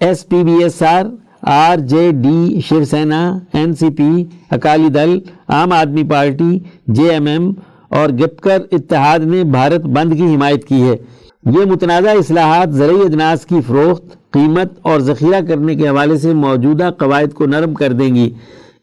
[0.00, 1.04] S P B S R
[1.42, 7.26] R J D Shiv Sena N C P, Akali Dal, Aam Aadmi party, J M
[7.26, 7.50] M
[7.88, 10.96] اور گپکر اتحاد نے بھارت بند کی حمایت کی ہے۔
[11.52, 16.90] یہ متنازع اصلاحات زرعی اجناس کی فروخت، قیمت اور ذخیرہ کرنے کے حوالے سے موجودہ
[16.98, 18.30] قواعد کو نرم کر دیں گی۔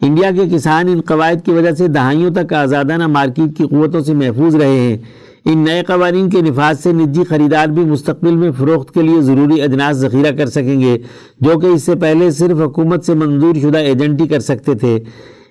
[0.01, 4.13] انڈیا کے کسان ان قواعد کی وجہ سے دہائیوں تک آزادانہ مارکیٹ کی قوتوں سے
[4.13, 4.97] محفوظ رہے ہیں۔
[5.45, 9.61] ان نئے قوانین کے نفاذ سے نجی خریدار بھی مستقبل میں فروخت کے لیے ضروری
[9.61, 10.97] اجناس ذخیرہ کر سکیں گے،
[11.41, 14.99] جو کہ اس سے پہلے صرف حکومت سے منظور شدہ ایجنٹی کر سکتے تھے۔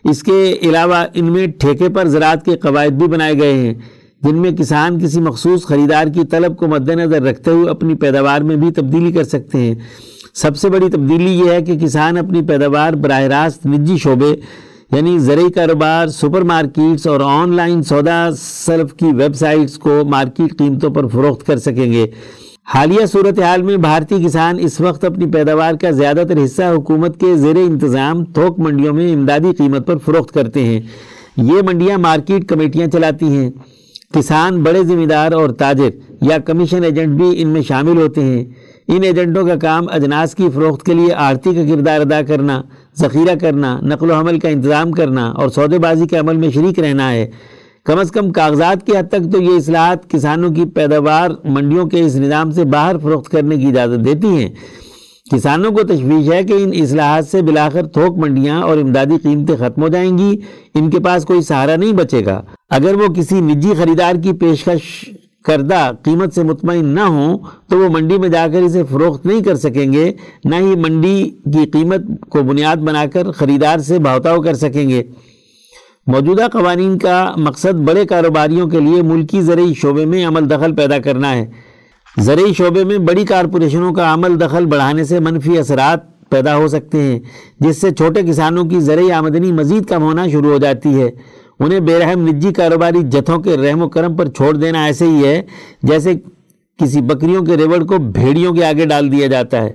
[0.05, 3.74] اس کے علاوہ ان میں ٹھیکے پر زراعت کے قواعد بھی بنائے گئے ہیں،
[4.22, 8.40] جن میں کسان کسی مخصوص خریدار کی طلب کو مد نظر رکھتے ہوئے اپنی پیداوار
[8.40, 9.74] میں بھی تبدیلی کر سکتے ہیں۔
[10.35, 14.35] سب سے بڑی تبدیلی یہ ہے کہ کسان اپنی پیداوار براہ راست نجی شعبے
[14.93, 20.59] یعنی زرعی کاروبار، سپر مارکیٹس اور آن لائن سودا سلف کی ویب سائٹس کو مارکیٹ
[20.59, 22.07] قیمتوں پر فروخت کر سکیں گے۔
[22.74, 27.37] حالیہ صورتحال میں بھارتی کسان اس وقت اپنی پیداوار کا زیادہ تر حصہ حکومت کے
[27.37, 30.80] زیر انتظام تھوک منڈیوں میں امدادی قیمت پر فروخت کرتے ہیں۔
[31.37, 33.51] یہ منڈیاں مارکیٹ کمیٹیاں چلاتی ہیں۔
[34.12, 38.45] کسان بڑے ذمہ دار اور تاجر یا کمیشن ایجنٹ بھی ان میں شامل ہوتے ہیں۔
[38.89, 42.62] ان ایجنٹوں کا کام اجناس کی فروخت کے لیے آرتی کا کردار ادا کرنا،
[42.99, 46.78] ذخیرہ کرنا، نقل و حمل کا انتظام کرنا اور سودے بازی کے عمل میں شریک
[46.78, 47.30] رہنا ہے۔
[47.85, 52.01] کم از کم کاغذات کی حد تک تو یہ اصلاحات کسانوں کی پیداوار منڈیوں کے
[52.01, 54.49] اس نظام سے باہر فروخت کرنے کی اجازت دیتی ہیں۔
[55.32, 59.82] کسانوں کو تشویش ہے کہ ان اصلاحات سے بلاخر تھوک منڈیاں اور امدادی قیمتیں ختم
[59.82, 60.39] ہو جائیں گی،
[60.74, 65.05] ان کے پاس کوئی سہارا نہیں بچے گا۔ اگر وہ کسی نجی خریدار کی پیشکش
[65.45, 67.38] کردہ قیمت سے مطمئن نہ ہوں
[67.68, 70.12] تو وہ منڈی میں جا کر اسے فروخت نہیں کر سکیں گے،
[70.45, 75.03] نہ ہی منڈی کی قیمت کو بنیاد بنا کر خریدار سے بہتاؤ کر سکیں گے۔
[76.07, 80.99] موجودہ قوانین کا مقصد بڑے کاروباریوں کے لیے ملکی زرعی شعبے میں عمل دخل پیدا
[80.99, 81.47] کرنا ہے۔
[82.16, 87.03] زرعی شعبے میں بڑی کارپوریشنوں کا عمل دخل بڑھانے سے منفی اثرات پیدا ہو سکتے
[87.03, 87.20] ہیں،
[87.61, 91.11] جس سے چھوٹے کسانوں کی زرعی آمدنی مزید کم ہونا شروع ہو جاتی ہے۔
[91.61, 95.24] انہیں بے رحم نجی کاروباری جتھوں کے رحم و کرم پر چھوڑ دینا ایسے ہی
[95.24, 95.42] ہے
[95.82, 96.14] جیسے
[96.82, 99.72] کسی بکریوں کے ریوڑ کو بھیڑیوں کے آگے ڈال دیا جاتا ہے۔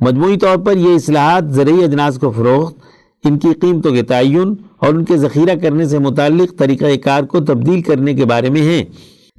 [0.00, 2.76] مجموعی طور پر یہ اصلاحات زرعی اجناس کو فروخت،
[3.24, 7.40] ان کی قیمتوں کے تعین اور ان کے ذخیرہ کرنے سے متعلق طریقہ کار کو
[7.40, 8.84] تبدیل کرنے کے بارے میں ہیں۔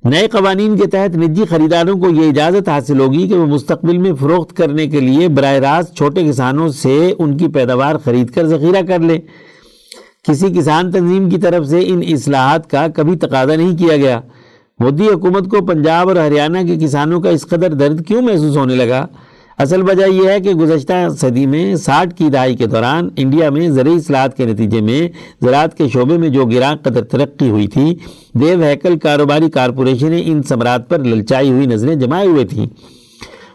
[0.04, 4.14] نئے قوانین کے تحت نجی خریداروں کو یہ اجازت حاصل ہوگی کہ وہ مستقبل میں
[4.14, 8.82] فروخت کرنے کے لیے براہ راست چھوٹے کسانوں سے ان کی پیداوار خرید کر ذخیرہ
[8.88, 9.20] کر لیں۔
[10.30, 14.20] کسی کسان تنظیم کی طرف سے ان اصلاحات کا کبھی تقاضا نہیں کیا گیا۔
[14.80, 18.76] مودی حکومت کو پنجاب اور ہریانہ کے کسانوں کا اس قدر درد کیوں محسوس ہونے
[18.76, 19.06] لگا؟
[19.58, 23.70] اصل وجہ یہ ہے کہ گزشتہ صدی میں ساٹھ کی دہائی کے دوران انڈیا میں
[23.70, 25.08] زرعی اصلاحات کے نتیجے میں
[25.42, 27.96] زراعت کے شعبے میں جو گراں قدر ترقی ہوئی تھی،
[28.34, 32.68] دیو ہیکل کاروباری کارپوریشنیں ان ثمرات پر للچائی ہوئی نظریں جمائے ہوئے تھیں۔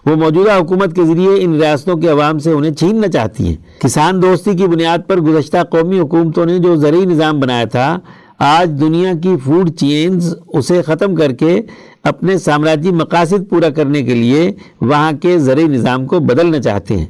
[0.07, 4.23] وہ موجودہ حکومت کے ذریعے ان ریاستوں کے عوام سے انہیں چھیننا چاہتی ہیں۔ کسان
[4.23, 7.99] دوستی کی بنیاد پر گزشتہ قومی حکومتوں نے جو زرعی نظام بنایا تھا،
[8.39, 11.63] آج دنیا کی فوڈ چینز اسے ختم کر کے
[12.05, 17.07] اپنے سامراجی مقاصد پورا کرنے کے لیے وہاں کے زرعی نظام کو بدلنا چاہتے ہیں۔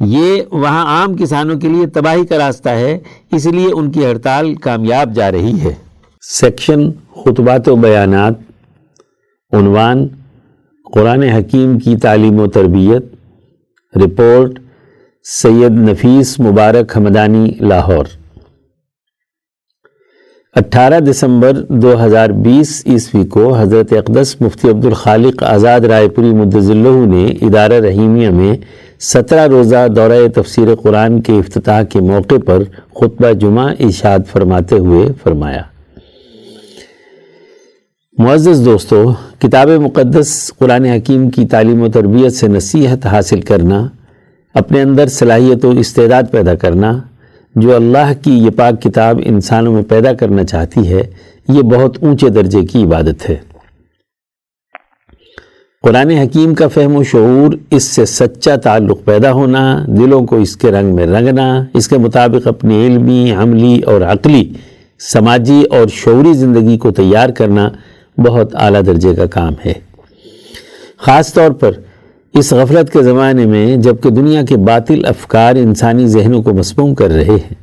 [0.00, 2.98] یہ وہاں عام کسانوں کے لیے تباہی کا راستہ ہے،
[3.32, 5.74] اس لیے ان کی ہڑتال کامیاب جا رہی ہے۔
[6.20, 8.34] سیکشن خطبات و بیانات،
[9.52, 10.08] عنوان
[10.92, 13.04] قرآن حکیم کی تعلیم و تربیت،
[13.96, 14.58] رپورٹ
[15.24, 18.04] سید نفیس مبارک حمدانی لاہور۔
[20.54, 26.34] اٹھارہ دسمبر دو ہزار بیس عیسوی کو حضرت اقدس مفتی عبد الخالق آزاد رائے پوری
[26.34, 28.56] مدضلہ نے ادارہ رحیمیہ میں
[29.00, 32.62] سترہ روزہ دورہ تفسیر قرآن کے افتتاح کے موقع پر
[32.94, 35.62] خطبہ جمعہ اشاد فرماتے ہوئے فرمایا۔
[38.18, 39.04] معزز دوستو،
[39.38, 43.86] کتاب مقدس قرآن حکیم کی تعلیم و تربیت سے نصیحت حاصل کرنا،
[44.54, 46.92] اپنے اندر صلاحیت و استعداد پیدا کرنا،
[47.54, 51.02] جو اللہ کی یہ پاک کتاب انسانوں میں پیدا کرنا چاہتی ہے،
[51.48, 53.36] یہ بہت اونچے درجے کی عبادت ہے۔
[55.82, 60.56] قرآن حکیم کا فہم و شعور اس سے سچا تعلق پیدا ہونا، دلوں کو اس
[60.56, 64.52] کے رنگ میں رنگنا، اس کے مطابق اپنی علمی، عملی اور عقلی،
[65.00, 67.70] سماجی اور شعوری زندگی کو تیار کرنا
[68.18, 69.72] بہت اعلیٰ درجے کا کام ہے۔
[70.98, 71.72] خاص طور پر
[72.34, 77.10] اس غفلت کے زمانے میں جبکہ دنیا کے باطل افکار انسانی ذہنوں کو مسموم کر
[77.10, 77.54] رہے ہیں۔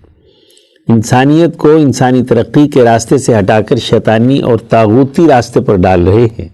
[0.88, 6.08] انسانیت کو انسانی ترقی کے راستے سے ہٹا کر شیطانی اور تاغوتی راستے پر ڈال
[6.08, 6.48] رہے ہیں۔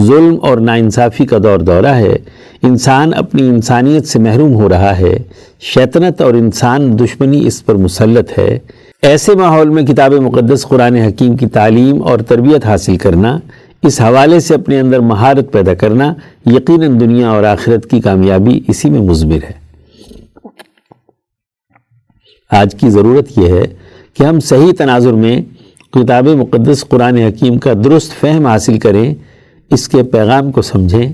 [0.00, 2.16] ظلم اور ناانصافی کا دور دورہ ہے۔
[2.62, 5.18] انسان اپنی انسانیت سے محروم ہو رہا ہے۔
[5.60, 8.58] شیطنت اور انسان دشمنی اس پر مسلط ہے۔
[9.02, 13.38] ایسے ماحول میں کتاب مقدس قرآن حکیم کی تعلیم اور تربیت حاصل کرنا،
[13.82, 16.14] اس حوالے سے اپنے اندر مہارت پیدا کرنا
[16.46, 19.52] یقیناً دنیا اور آخرت کی کامیابی اسی میں مضمر ہے۔
[22.50, 23.62] آج کی ضرورت یہ ہے
[24.14, 25.40] کہ ہم صحیح تناظر میں
[25.92, 29.14] کتاب مقدس قرآن حکیم کا درست فہم حاصل کریں،
[29.70, 31.12] اس کے پیغام کو سمجھیں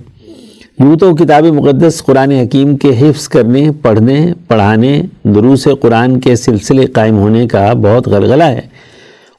[0.79, 6.87] یوں تو کتاب مقدس قرآن حکیم کے حفظ کرنے، پڑھنے، پڑھانے، دروس قرآن کے سلسلے
[6.87, 8.61] قائم ہونے کا بہت غلغلہ ہے۔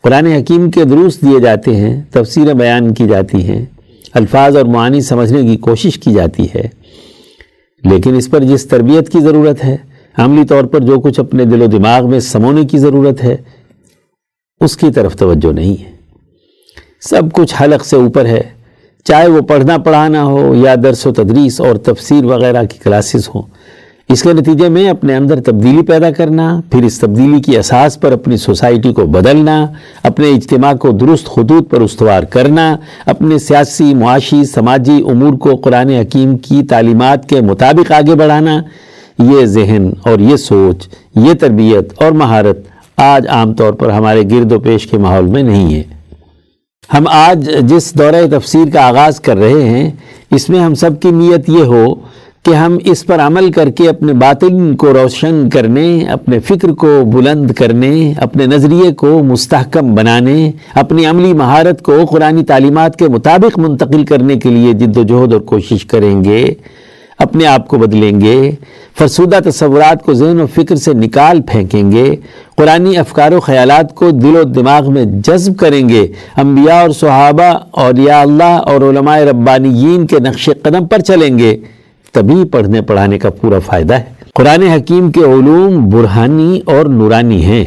[0.03, 3.65] قرآن حکیم کے دروس دیے جاتے ہیں، تفسیر بیان کی جاتی ہیں،
[4.13, 6.67] الفاظ اور معانی سمجھنے کی کوشش کی جاتی ہے۔
[7.83, 9.77] لیکن اس پر جس تربیت کی ضرورت ہے،
[10.17, 13.37] عملی طور پر جو کچھ اپنے دل و دماغ میں سمونے کی ضرورت ہے،
[14.61, 15.91] اس کی طرف توجہ نہیں ہے۔
[17.01, 18.54] سب کچھ حلق سے اوپر ہے
[19.05, 23.41] چاہے وہ پڑھنا پڑھانا ہو یا درس و تدریس اور تفسیر وغیرہ کی کلاسز ہوں،
[24.09, 28.11] اس کے نتیجے میں اپنے اندر تبدیلی پیدا کرنا، پھر اس تبدیلی کی اساس پر
[28.11, 29.65] اپنی سوسائٹی کو بدلنا،
[30.03, 32.75] اپنے اجتماع کو درست خطوط پر استوار کرنا،
[33.05, 38.61] اپنے سیاسی، معاشی، سماجی امور کو قرآن حکیم کی تعلیمات کے مطابق آگے بڑھانا،
[39.23, 44.51] یہ ذہن اور یہ سوچ، یہ تربیت اور مہارت آج عام طور پر ہمارے گرد
[44.51, 45.94] و پیش کے ماحول میں نہیں ہے۔
[46.93, 49.89] ہم آج جس دورہ تفسیر کا آغاز کر رہے ہیں،
[50.35, 51.85] اس میں ہم سب کی نیت یہ ہو
[52.45, 56.89] کہ ہم اس پر عمل کر کے اپنے باطن کو روشن کرنے، اپنے فکر کو
[57.13, 63.57] بلند کرنے، اپنے نظریے کو مستحکم بنانے، اپنی عملی مہارت کو قرآن تعلیمات کے مطابق
[63.59, 66.43] منتقل کرنے کے لیے جد و جہد اور کوشش کریں گے،
[67.19, 68.39] اپنے آپ کو بدلیں گے،
[68.97, 72.15] فرسودہ تصورات کو ذہن و فکر سے نکال پھینکیں گے
[72.57, 77.57] قرآن افکار و خیالات کو دل و دماغ میں جذب کریں گے۔ انبیاء اور صحابہ
[77.71, 81.57] اور یا اللہ اور علماء ربانیین کے نقش قدم پر چلیں گے۔
[82.11, 84.03] تبھی پڑھنے پڑھانے کا پورا فائدہ ہے۔
[84.35, 87.65] قرآن حکیم کے علوم برہانی اور نورانی ہیں۔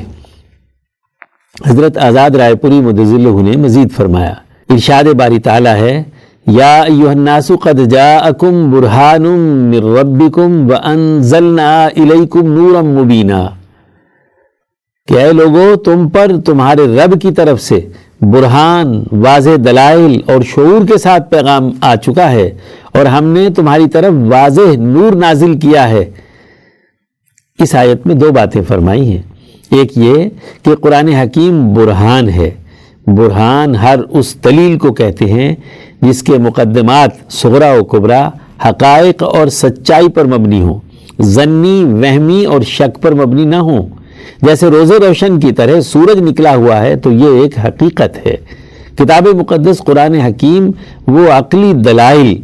[1.67, 4.35] حضرت آزاد رائے پوری مدضل نے مزید فرمایا۔
[4.71, 6.03] ارشاد باری تعالیٰ ہے،
[6.47, 9.23] یا ایوہ الناس قد جاءکم برہان
[9.71, 13.47] من ربکم وانزلنا الیکم نورا مبینا۔
[15.09, 17.81] کہ اے لوگو، تم پر تمہارے رب کی طرف سے
[18.21, 22.51] برہان، واضح دلائل اور شعور کے ساتھ پیغام آ چکا ہے
[22.95, 26.11] اور ہم نے تمہاری طرف واضح نور نازل کیا ہے۔
[27.59, 29.23] اس آیت میں دو باتیں فرمائی ہیں۔
[29.71, 30.29] ایک یہ
[30.63, 32.51] کہ قرآن حکیم برہان ہے۔
[33.07, 35.55] برہان ہر اس دلیل کو کہتے ہیں
[36.01, 38.29] جس کے مقدمات سغرا و کبرا
[38.65, 40.79] حقائق اور سچائی پر مبنی ہوں۔
[41.19, 43.98] ضنی وہمی اور شک پر مبنی نہ ہوں۔
[44.43, 48.37] جیسے روزے روشن کی طرح سورج نکلا ہوا ہے تو یہ ایک حقیقت ہے۔
[48.95, 50.71] کتاب مقدس قرآن حکیم
[51.07, 52.37] وہ عقلی دلائل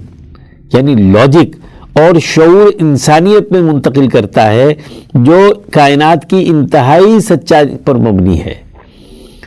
[0.72, 1.56] یعنی لاجک
[1.98, 4.74] اور شعور انسانیت میں منتقل کرتا ہے
[5.14, 8.54] جو کائنات کی انتہائی سچائی پر مبنی ہے۔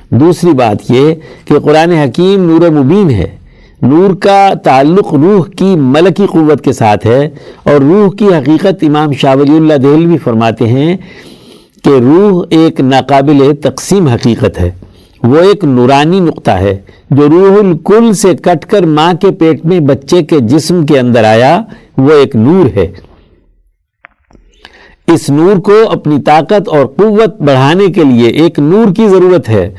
[0.10, 1.16] دوسری بات یہ
[1.46, 3.38] کہ قرآن حکیم نور مبین ہے۔
[3.82, 7.30] نور کا تعلق روح کی ملکی قوت کے ساتھ ہے
[7.64, 10.98] اور روح کی حقیقت امام شاہ ولی اللہ دہل بھی فرماتے ہیں
[11.88, 14.72] کہ روح ایک ناقابل تقسیم حقیقت ہے۔
[15.24, 16.78] وہ ایک نورانی نقطہ ہے
[17.12, 21.24] جو روح الکل سے کٹ کر ماں کے پیٹ میں بچے کے جسم کے اندر
[21.24, 21.62] آیا،
[21.98, 22.88] وہ ایک نور ہے۔
[25.08, 29.74] اس نور کو اپنی طاقت اور قوت بڑھانے کے لیے ایک نور کی ضرورت ہے۔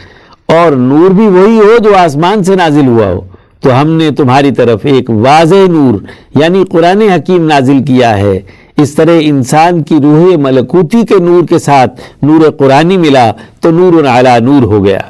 [0.47, 3.21] اور نور بھی وہی ہو جو آسمان سے نازل ہوا ہو۔
[3.61, 5.99] تو ہم نے تمہاری طرف ایک واضح نور
[6.41, 8.41] یعنی قرآن حکیم نازل کیا ہے۔
[8.79, 14.05] اس طرح انسان کی روح ملکوتی کے نور کے ساتھ نور قرآنی ملا تو نور
[14.05, 15.01] اعلیٰ نور ہو گیا۔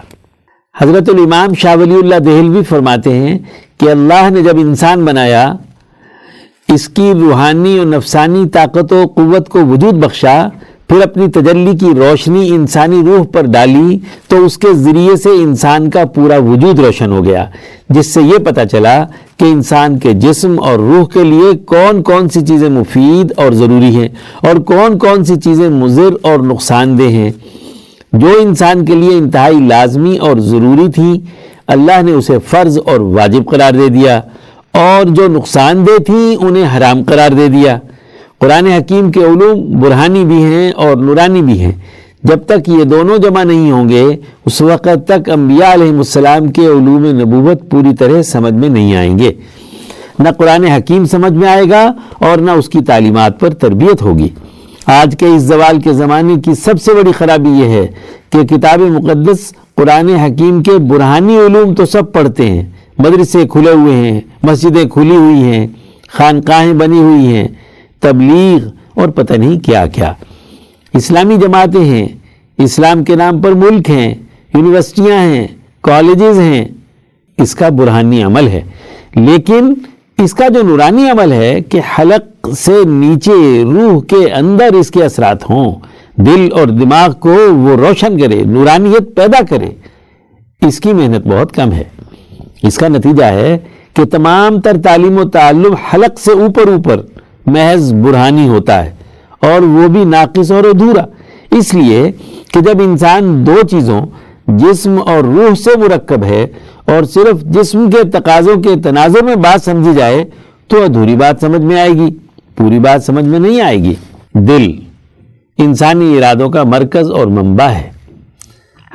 [0.80, 3.38] حضرت الامام شاہ ولی اللہ دہلوی فرماتے ہیں
[3.80, 5.52] کہ اللہ نے جب انسان بنایا،
[6.68, 10.48] اس کی روحانی اور نفسانی طاقت و قوت کو وجود بخشا
[10.89, 15.91] پھر اپنی تجلی کی روشنی انسانی روح پر ڈالی تو اس کے ذریعے سے انسان
[15.91, 17.45] کا پورا وجود روشن ہو گیا،
[17.89, 19.05] جس سے یہ پتہ چلا
[19.36, 23.95] کہ انسان کے جسم اور روح کے لیے کون کون سی چیزیں مفید اور ضروری
[23.97, 24.09] ہیں
[24.43, 27.30] اور کون کون سی چیزیں مضر اور نقصان دہ ہیں۔
[28.12, 31.20] جو انسان کے لیے انتہائی لازمی اور ضروری تھی،
[31.66, 34.20] اللہ نے اسے فرض اور واجب قرار دے دیا
[34.72, 37.78] اور جو نقصان دہ تھیں انہیں حرام قرار دے دیا۔
[38.39, 41.72] قرآن حکیم کے علوم برہانی بھی ہیں اور نورانی بھی ہیں۔
[42.22, 44.16] جب تک یہ دونوں جمع نہیں ہوں گے،
[44.47, 49.18] اس وقت تک انبیاء علیہ السلام کے علوم نبوت پوری طرح سمجھ میں نہیں آئیں
[49.18, 49.32] گے۔
[50.18, 54.28] نہ قرآن حکیم سمجھ میں آئے گا اور نہ اس کی تعلیمات پر تربیت ہوگی۔
[54.86, 57.86] آج کے اس زوال کے زمانے کی سب سے بڑی خرابی یہ ہے
[58.30, 62.62] کہ کتاب مقدس، قرآن حکیم کے برہانی علوم تو سب پڑھتے ہیں۔
[62.99, 65.66] مدرسے کھلے ہوئے ہیں، مسجدیں کھلی ہوئی ہیں،
[66.09, 67.49] خانقاہیں بنی ہوئی ہیں۔
[68.01, 70.12] تبلیغ اور پتہ نہیں کیا کیا۔
[70.94, 72.09] اسلامی جماعتیں ہیں،
[72.59, 74.14] اسلام کے نام پر ملک ہیں،
[74.55, 75.46] یونیورسٹیاں ہیں،
[75.80, 76.64] کالجز ہیں۔
[77.38, 78.61] اس کا برہانی عمل ہے۔
[79.14, 79.74] لیکن
[80.18, 85.05] اس کا جو نورانی عمل ہے کہ حلق سے نیچے روح کے اندر اس کے
[85.05, 85.74] اثرات ہوں،
[86.16, 89.70] دل اور دماغ کو وہ روشن کرے، نورانیت پیدا کرے،
[90.66, 91.84] اس کی محنت بہت کم ہے۔
[92.62, 93.59] اس کا نتیجہ ہے
[93.94, 97.01] کہ تمام تر تعلیم و تعلم حلق سے اوپر اوپر
[97.53, 98.90] محض برہانی ہوتا ہے
[99.40, 101.05] اور وہ بھی ناقص اور ادھورا۔
[101.51, 102.11] اس لیے
[102.53, 104.01] کہ جب انسان دو چیزوں،
[104.46, 106.46] جسم اور روح سے مرکب ہے
[106.84, 110.24] اور صرف جسم کے تقاضوں کے تناظر میں بات سمجھی جائے،
[110.68, 112.09] تو ادھوری بات سمجھ میں آئے گی،
[112.57, 113.94] پوری بات سمجھ میں نہیں آئے گی۔
[114.34, 114.70] دل،
[115.59, 117.90] انسانی ارادوں کا مرکز اور منبع ہے۔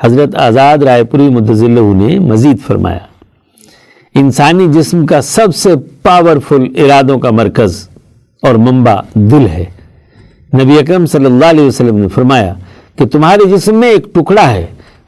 [0.03, 3.05] حضرت آزاد رائے پوری متضل نے مزید فرمایا،
[4.15, 5.69] انسانی جسم کا سب سے
[6.03, 7.87] پاورفل ارادوں کا مرکز
[8.43, 9.65] اور منبع دل ہے۔
[10.53, 12.53] نبی اکرم صلی اللہ علیہ وسلم نے فرمایا
[12.95, 14.65] کہ تمہارے جسم میں ایک ٹکڑا ہے۔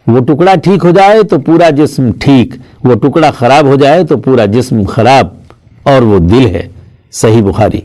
[0.07, 4.17] وہ ٹکڑا ٹھیک ہو جائے تو پورا جسم ٹھیک۔ وہ ٹکڑا خراب ہو جائے تو
[4.17, 5.27] پورا جسم خراب۔
[5.83, 6.67] اور وہ دل ہے۔
[7.11, 7.81] صحیح بخاری۔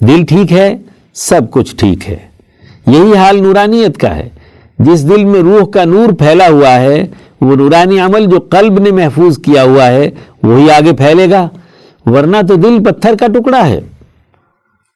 [0.00, 0.76] دل ٹھیک ہے،
[1.14, 2.16] سب کچھ ٹھیک ہے۔
[2.86, 4.28] یہی حال نورانیت کا ہے۔
[4.78, 7.06] جس دل میں روح کا نور پھیلا ہوا ہے،
[7.40, 10.10] وہ نورانی عمل جو قلب نے محفوظ کیا ہوا ہے،
[10.42, 11.48] وہی آگے پھیلے گا۔
[12.06, 13.80] ورنہ تو دل پتھر کا ٹکڑا ہے۔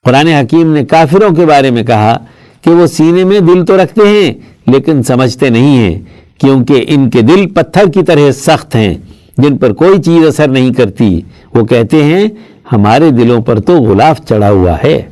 [0.07, 2.17] قرآن حکیم نے کافروں کے بارے میں کہا
[2.65, 4.33] کہ وہ سینے میں دل تو رکھتے ہیں،
[4.71, 6.03] لیکن سمجھتے نہیں ہیں،
[6.41, 8.95] کیونکہ ان کے دل پتھر کی طرح سخت ہیں،
[9.39, 11.21] جن پر کوئی چیز اثر نہیں کرتی۔
[11.55, 12.29] وہ کہتے ہیں،
[12.73, 15.03] ہمارے دلوں پر تو غلاف چڑھا ہوا ہے۔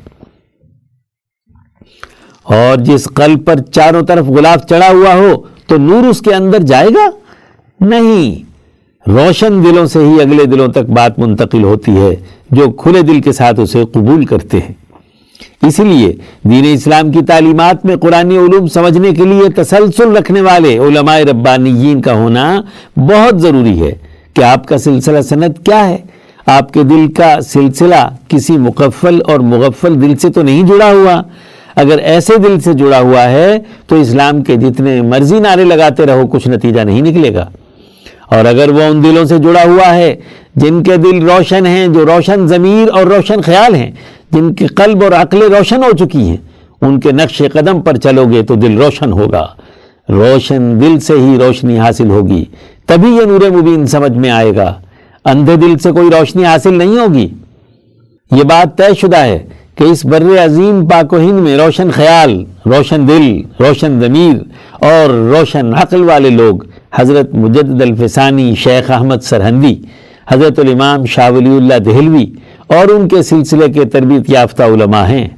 [2.42, 6.58] اور جس قلب پر چاروں طرف غلاف چڑھا ہوا ہو، تو نور اس کے اندر
[6.58, 7.10] جائے گا؟
[7.80, 8.54] نہیں۔
[9.10, 12.16] روشن دلوں سے ہی اگلے دلوں تک بات منتقل ہوتی ہے،
[12.50, 14.83] جو کھلے دل کے ساتھ اسے قبول کرتے ہیں۔
[15.62, 16.12] اس لیے
[16.42, 22.00] دین اسلام کی تعلیمات میں قرآن علوم سمجھنے کے لیے تسلسل رکھنے والے علماء ربانیین
[22.00, 22.62] کا ہونا
[22.96, 23.92] بہت ضروری ہے
[24.34, 25.96] کہ آپ کا سلسلہ سند کیا ہے؟
[26.46, 31.22] آپ کے دل کا سلسلہ کسی مقفل اور مغفل دل سے تو نہیں جڑا ہوا۔
[31.76, 36.26] اگر ایسے دل سے جڑا ہوا ہے تو اسلام کے جتنے مرضی نعرے لگاتے رہو،
[36.26, 37.46] کچھ نتیجہ نہیں نکلے گا۔
[38.26, 40.16] اور اگر وہ ان دلوں سے جڑا ہوا ہے،
[40.56, 43.90] جن کے دل روشن ہیں، جو روشن ضمیر اور روشن خیال ہیں
[44.34, 46.36] جن کے قلب اور عقلیں روشن ہو چکی ہیں،
[46.80, 49.46] ان کے نقش قدم پر چلو گے تو دل روشن ہوگا۔
[50.08, 52.44] روشن دل سے ہی روشنی حاصل ہوگی،
[52.86, 54.74] تبھی یہ نور مبین سمجھ میں آئے گا۔
[55.24, 57.28] اندھے دل سے کوئی روشنی حاصل نہیں ہوگی۔
[58.30, 59.38] یہ بات طے شدہ ہے
[59.74, 64.36] کہ اس بر عظیم پاک و ہند میں روشن خیال، روشن دل، روشن ضمیر
[64.84, 66.56] اور روشن عقل والے لوگ،
[66.94, 69.74] حضرت مجدد الفسانی شیخ احمد سرہندی،
[70.28, 72.26] حضرت الامام شاہ ولی اللہ دہلوی
[72.66, 75.28] اور ان کے سلسلے کے تربیت یافتہ علماء ہیں۔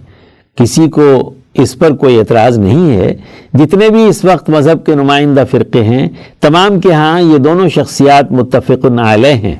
[0.57, 3.16] کسی کو اس پر کوئی اعتراض نہیں ہے۔
[3.55, 6.09] جتنے بھی اس وقت مذہب کے نمائندہ فرقے ہیں،
[6.41, 9.55] تمام کے ہاں یہ دونوں شخصیات متفق علیہ ہیں۔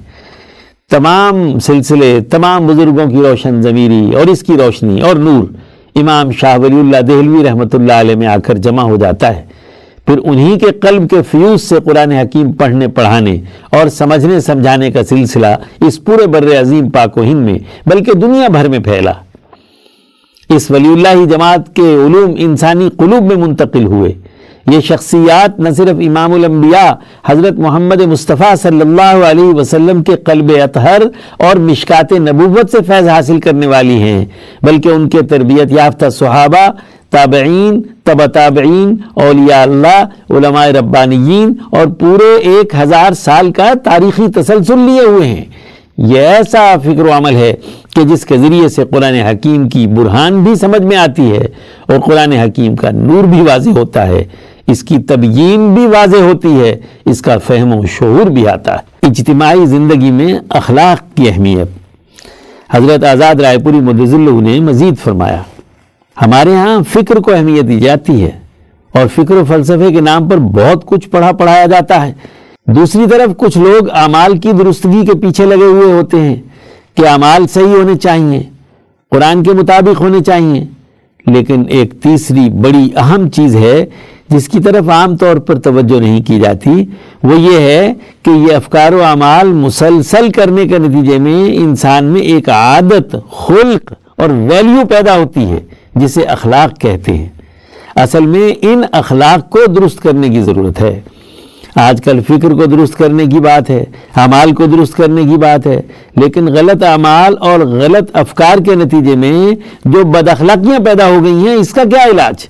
[0.91, 5.45] تمام سلسلے، تمام بزرگوں کی روشن ضمیری اور اس کی روشنی اور نور۔
[5.95, 9.43] امام شاہ ولی اللہ دہلوی رحمۃ اللہ علیہ میں آ کر جمع ہو جاتا ہے۔
[10.07, 13.37] پھر انہی کے قلب کے فیوز سے قرآن حکیم پڑھنے پڑھانے
[13.71, 15.55] اور سمجھنے سمجھانے کا سلسلہ
[15.87, 19.13] اس پورے بر عظیم پاک و ہند میں بلکہ دنیا بھر میں پھیلا۔
[20.51, 24.13] اس ولی اللہ جماعت کے علوم انسانی قلوب میں منتقل ہوئے۔
[24.73, 26.91] یہ شخصیات نہ صرف امام الانبیاء،
[27.25, 31.03] حضرت محمد مصطفیٰ صلی اللہ علیہ وسلم کے قلب اطہر
[31.39, 34.25] اور مشکات نبوت سے فیض حاصل کرنے والی ہیں،
[34.63, 36.71] بلکہ ان کے تربیت یافتہ صحابہ
[37.17, 44.79] تابعین تب تابعین، اولیاء اللہ، علماء ربانیین اور پورے ایک ہزار سال کا تاریخی تسلسل
[44.79, 45.45] لیے ہوئے ہیں۔
[45.99, 47.55] یہ ایسا فکر و عمل ہے
[47.95, 51.45] کہ جس کے ذریعے سے قرآن حکیم کی برہان بھی سمجھ میں آتی ہے
[51.89, 54.25] اور قرآن حکیم کا نور بھی واضح ہوتا ہے۔
[54.67, 59.07] اس کی تبیین بھی واضح ہوتی ہے، اس کا فہم و شعور بھی آتا ہے۔
[59.07, 61.69] اجتماعی زندگی میں اخلاق کی اہمیت۔
[62.71, 65.43] حضرت آزاد رائے پوری مدضلہ نے مزید فرمایا۔
[66.23, 68.31] ہمارے ہاں فکر کو اہمیت دی جاتی ہے
[68.93, 72.13] اور فکر و فلسفے کے نام پر بہت کچھ پڑھا پڑھایا جاتا ہے۔
[72.67, 76.37] دوسری طرف کچھ لوگ اعمال کی درستگی کے پیچھے لگے ہوئے ہوتے ہیں
[76.95, 78.43] کہ اعمال صحیح ہونے چاہیے،
[79.11, 80.65] قرآن کے مطابق ہونے چاہیے۔
[81.27, 83.87] لیکن ایک تیسری بڑی اہم چیز ہے
[84.29, 86.85] جس کی طرف عام طور پر توجہ نہیں کی جاتی،
[87.23, 87.93] وہ یہ ہے
[88.23, 93.93] کہ یہ افکار و اعمال مسلسل کرنے کے نتیجے میں انسان میں ایک عادت، خلق
[94.17, 95.61] اور ویلیو پیدا ہوتی ہے۔
[95.97, 97.29] جسے اخلاق کہتے ہیں۔
[97.97, 101.01] اصل میں ان اخلاق کو درست کرنے کی ضرورت ہے۔
[101.77, 103.85] آج کل فکر کو درست کرنے کی بات ہے،
[104.17, 105.81] اعمال کو درست کرنے کی بات ہے،
[106.17, 111.49] لیکن غلط اعمال اور غلط افکار کے نتیجے میں جو بد اخلاقیاں پیدا ہو گئی
[111.49, 112.47] ہیں، اس کا کیا علاج؟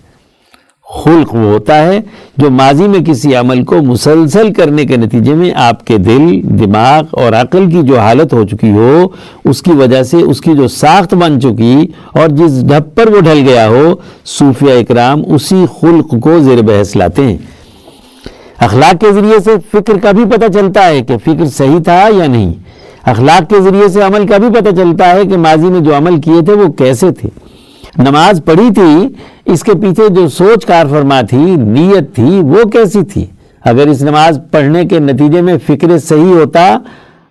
[0.95, 2.01] خلق وہ ہوتا ہے
[2.37, 7.03] جو ماضی میں کسی عمل کو مسلسل کرنے کے نتیجے میں آپ کے دل، دماغ
[7.11, 9.07] اور عقل کی جو حالت ہو چکی ہو،
[9.45, 13.21] اس کی وجہ سے اس کی جو ساخت بن چکی اور جس ڈھپ پر وہ
[13.21, 17.37] ڈھل گیا ہو صوفیہ اکرام اسی خلق کو زیر بحث لاتے ہیں۔
[18.59, 22.27] اخلاق کے ذریعے سے فکر کا بھی پتہ چلتا ہے کہ فکر صحیح تھا یا
[22.27, 22.53] نہیں۔
[23.05, 26.21] اخلاق کے ذریعے سے عمل کا بھی پتہ چلتا ہے کہ ماضی میں جو عمل
[26.21, 27.46] کیے تھے وہ کیسے تھے۔
[27.99, 29.09] نماز پڑھی تھی،
[29.45, 33.27] اس کے پیچھے جو سوچ کار فرما تھی، نیت تھی، وہ کیسی تھی؟
[33.65, 36.79] اگر اس نماز پڑھنے کے نتیجے میں فکر صحیح ہوتا،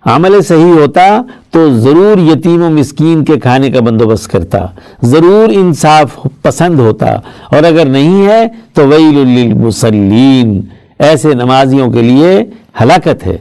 [0.04, 4.58] عمل صحیح ہوتا، تو ضرور یتیم و مسکین کے کھانے کا بندوبست کرتا،
[5.02, 7.06] ضرور انصاف پسند ہوتا،
[7.50, 10.60] اور اگر نہیں ہے، تو ویل للمسلین
[10.98, 12.44] ایسے نمازیوں کے لیے
[12.82, 13.36] ہلاکت ہے۔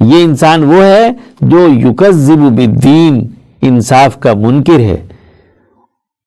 [0.00, 1.08] یہ انسان وہ ہے
[1.40, 3.26] جو یکذب بالدین،
[3.62, 4.96] انصاف کا منکر ہے۔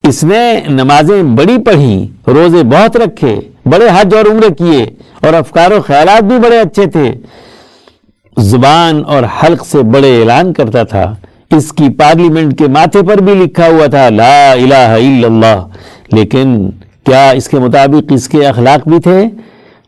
[0.10, 4.86] اس نے نمازیں بڑی پڑھی، روزے بہت رکھے، بڑے حج اور عمرے کیے
[5.22, 7.12] اور افکار و خیالات بھی بڑے اچھے تھے۔
[8.38, 11.16] زبان اور حلق سے بڑے اعلان کرتا تھا۔
[11.52, 15.68] اس کی پارلیمنٹ کے ماتھے پر بھی لکھا ہوا تھا، لا الہ الا اللہ۔
[16.12, 16.70] لیکن
[17.06, 19.26] کیا اس کے مطابق اس کے اخلاق بھی تھے؟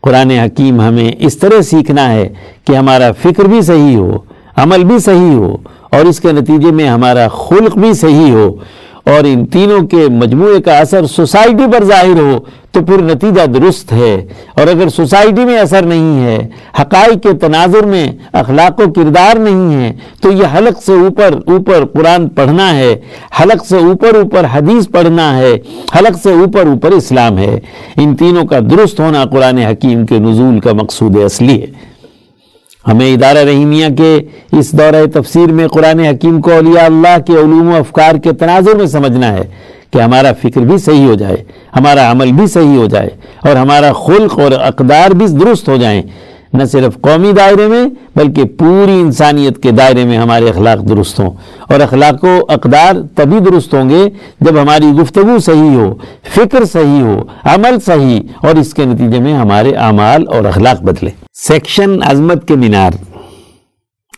[0.01, 2.29] قرآن حکیم ہمیں اس طرح سیکھنا ہے
[2.67, 4.17] کہ ہمارا فکر بھی صحیح ہو،
[4.55, 5.57] عمل بھی صحیح ہو
[5.91, 8.57] اور اس کے نتیجے میں ہمارا خلق بھی صحیح ہو۔
[9.05, 12.39] اور ان تینوں کے مجموعے کا اثر سوسائٹی پر ظاہر ہو
[12.71, 16.49] تو پھر نتیجہ درست ہے۔ اور اگر سوسائٹی میں اثر نہیں ہے،
[16.81, 21.85] حقائق کے تناظر میں اخلاق و کردار نہیں ہے، تو یہ حلق سے اوپر اوپر
[21.85, 22.99] قرآن پڑھنا ہے۔
[23.41, 25.57] حلق سے اوپر اوپر حدیث پڑھنا ہے۔
[25.99, 27.59] حلق سے اوپر اوپر اسلام ہے۔
[27.97, 31.90] ان تینوں کا درست ہونا قرآن حکیم کے نزول کا مقصود اصلی ہے۔
[32.87, 34.17] ہمیں ادارہ رحیمیہ کے
[34.57, 38.75] اس دورہ تفسیر میں قرآن حکیم کو اولیاء اللہ کے علوم و افکار کے تناظر
[38.75, 39.43] میں سمجھنا ہے
[39.91, 41.43] کہ ہمارا فکر بھی صحیح ہو جائے،
[41.75, 43.09] ہمارا عمل بھی صحیح ہو جائے
[43.43, 46.01] اور ہمارا خلق اور اقدار بھی درست ہو جائیں۔
[46.53, 47.85] نہ صرف قومی دائرے میں،
[48.15, 51.31] بلکہ پوری انسانیت کے دائرے میں ہمارے اخلاق درست ہوں۔
[51.69, 54.09] اور اخلاق و اقدار تبھی درست ہوں گے
[54.41, 55.95] جب ہماری گفتگو صحیح ہو،
[56.29, 61.09] فکر صحیح ہو، عمل صحیح، اور اس کے نتیجے میں ہمارے اعمال اور اخلاق بدلے۔
[61.33, 62.91] سیکشن عظمت کے مینار۔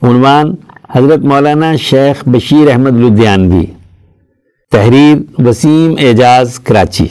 [0.01, 0.55] عنوان
[0.91, 3.65] حضرت مولانا شیخ بشیر احمد لدھیانوی
[4.71, 7.07] تحریر وسیم اعجاز کراچی۔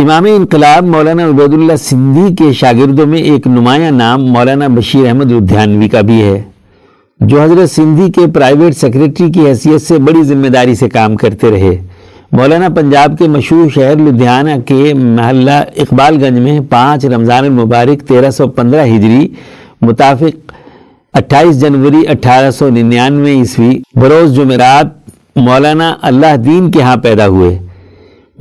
[0.00, 5.32] امام انقلاب مولانا عبید اللہ سندھی کے شاگردوں میں ایک نمایاں نام مولانا بشیر احمد
[5.32, 6.40] لدھیانوی کا بھی ہے،
[7.20, 11.50] جو حضرت سندھی کے پرائیویٹ سیکرٹری کی حیثیت سے بڑی ذمہ داری سے کام کرتے
[11.50, 11.76] رہے۔
[12.32, 18.30] مولانا پنجاب کے مشہور شہر لدھیانہ کے محلہ اقبال گنج میں پانچ رمضان المبارک تیرہ
[18.36, 19.26] سو پندرہ ہجری
[19.88, 20.52] مطابق
[21.14, 24.96] اٹھائیس جنوری اٹھارہ سو ننانوے عیسوی بروز جمعرات
[25.36, 27.58] مولانا اللہ دین کے ہاں پیدا ہوئے۔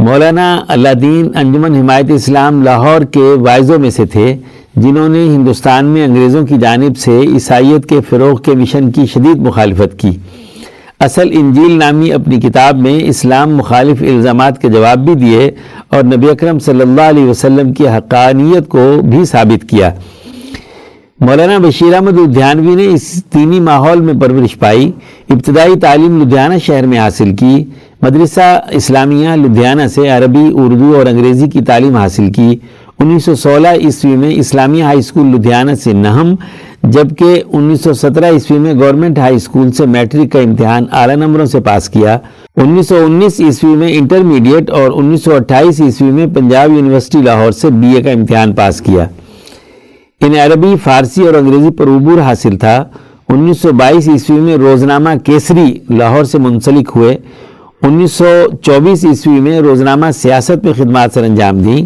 [0.02, 4.38] مولانا اللہ دین انجمن حمایت اسلام لاہور کے وائزوں میں سے تھے،
[4.76, 9.38] جنہوں نے ہندوستان میں انگریزوں کی جانب سے عیسائیت کے فروغ کے مشن کی شدید
[9.38, 10.12] مخالفت کی۔
[11.00, 15.52] اصل انجیل نامی اپنی کتاب میں اسلام مخالف الزامات کے جواب بھی دیے
[15.90, 19.90] اور نبی اکرم صلی اللہ علیہ وسلم کی حقانیت کو بھی ثابت کیا۔
[21.20, 24.92] مولانا بشیر احمد لدھیانوی نے اس دینی ماحول میں پرورش پائی،
[25.30, 27.64] ابتدائی تعلیم لدھیانہ شہر میں حاصل کی۔
[28.02, 32.56] مدرسہ اسلامیہ لدھیانہ سے عربی، اردو اور انگریزی کی تعلیم حاصل کی۔
[33.00, 36.36] انیس سو سولہ عیسوی میں اسلامیہ ہائی اسکول لدھیانہ سے نہم،
[36.84, 41.46] جبکہ انیس سو سترہ عیسوی میں گورنمنٹ ہائی اسکول سے میٹرک کا امتحان اعلیٰ نمبروں
[41.46, 42.18] سے پاس کیا۔
[42.58, 47.52] انیس سو انیس عیسوی میں انٹرمیڈیٹ اور انیس سو اٹھائیس عیسوی میں پنجاب یونیورسٹی لاہور
[47.52, 49.06] سے بی اے کا امتحان پاس کیا۔
[50.22, 52.84] انہیں عربی، فارسی اور انگریزی پر عبور حاصل تھا۔
[53.30, 57.18] انیس سو بائیس عیسوی میں روزنامہ کیسری لاہور سے منسلک ہوئے۔
[57.84, 58.26] انیس سو
[58.62, 61.86] چوبیس عیسوی میں روزنامہ سیاست میں خدمات سر انجام دیں۔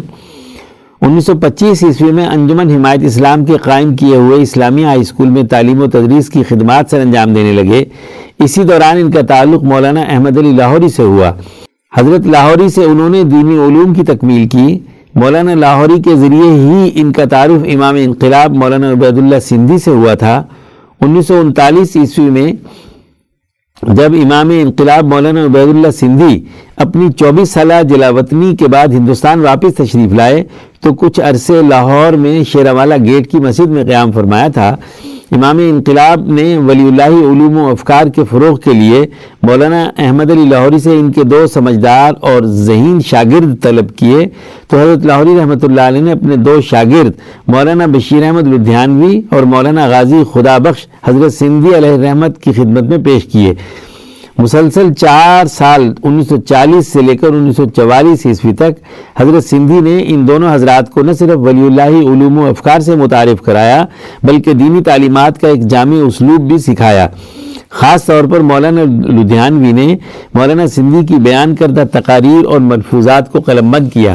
[1.00, 5.28] انیس سو پچیس عیسوی میں انجمن حمایت اسلام کے قائم کیے ہوئے اسلامی ہائی اسکول
[5.28, 7.84] میں تعلیم و تدریس کی خدمات سر انجام دینے لگے۔
[8.38, 11.32] اسی دوران ان کا تعلق مولانا احمد علی لاہوری سے ہوا۔
[11.96, 14.78] حضرت لاہوری سے انہوں نے دینی علوم کی تکمیل کی۔
[15.14, 19.90] مولانا لاہوری کے ذریعے ہی ان کا تعارف امام انقلاب مولانا عبید اللہ سندھی سے
[19.90, 20.42] ہوا تھا۔
[21.00, 22.52] انیس سو انتالیس عیسوی میں
[23.82, 26.44] جب امام انقلاب مولانا عبید اللہ سندھی
[26.84, 30.42] اپنی چوبیس سالہ جلاوطنی کے بعد ہندوستان واپس تشریف لائے
[30.80, 34.74] تو کچھ عرصے لاہور میں شیراوالا گیٹ کی مسجد میں قیام فرمایا تھا۔
[35.32, 39.06] امام انقلاب نے ولی اللہ علوم و افکار کے فروغ کے لیے
[39.42, 44.26] مولانا احمد علی لاہوری سے ان کے دو سمجھدار اور ذہین شاگرد طلب کیے۔
[44.68, 47.12] تو حضرت لاہوری رحمۃ اللہ علیہ نے اپنے دو شاگرد،
[47.46, 52.82] مولانا بشیر احمد لدھیانوی اور مولانا غازی خدا بخش حضرت سندھی علیہ رحمت کی خدمت
[52.82, 53.54] میں پیش کیے۔
[54.38, 58.72] مسلسل چار سال، انیس سو چالیس سے لے کر انیس سو چوالیس عیسوی تک
[59.20, 62.96] حضرت سندھی نے ان دونوں حضرات کو نہ صرف ولی اللہ علوم و افکار سے
[62.96, 63.84] متعارف کرایا،
[64.22, 67.06] بلکہ دینی تعلیمات کا ایک جامع اسلوب بھی سکھایا۔
[67.70, 68.82] خاص طور پر مولانا
[69.20, 69.96] لدھیانوی نے
[70.34, 74.12] مولانا سندھی کی بیان کردہ تقاریر اور ملفوظات کو قلم بند کیا۔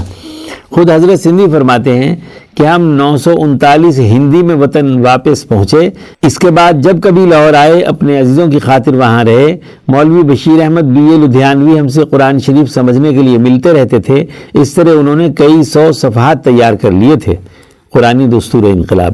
[0.72, 2.16] خود حضرت سندھی فرماتے ہیں
[2.58, 5.90] کہ ہم نو سو انتالیس ہندی میں وطن واپس پہنچے۔
[6.24, 10.62] اس کے بعد جب کبھی لاہور آئے، اپنے عزیزوں کی خاطر وہاں رہے۔ مولوی بشیر
[10.62, 14.74] احمد بی اے لدھیانوی ہم سے قرآن شریف سمجھنے کے لیے ملتے رہتے تھے۔ اس
[14.74, 17.36] طرح انہوں نے کئی سو صفحات تیار کر لیے تھے۔
[17.94, 19.12] قرآن دستور انقلاب۔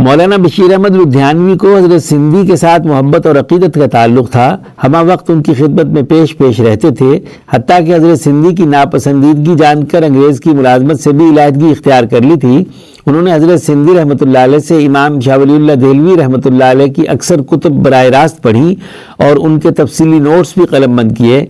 [0.00, 4.46] مولانا بشیر احمد لدھیانوی کو حضرت سندھی کے ساتھ محبت اور عقیدت کا تعلق تھا۔
[4.84, 7.18] ہما وقت ان کی خدمت میں پیش پیش رہتے تھے،
[7.52, 12.04] حتیٰ کہ حضرت سندھی کی ناپسندیدگی جان کر انگریز کی ملازمت سے بھی علیحدگی اختیار
[12.04, 12.64] کر لی تھی۔
[13.06, 16.70] انہوں نے حضرت سندھی رحمۃ اللہ علیہ سے امام شاہ ولی اللہ دہلوی رحمۃ اللہ
[16.70, 18.74] علیہ کی اکثر کتب براہ راست پڑھی
[19.18, 21.44] اور ان کے تفصیلی نوٹس بھی قلم بند کیے۔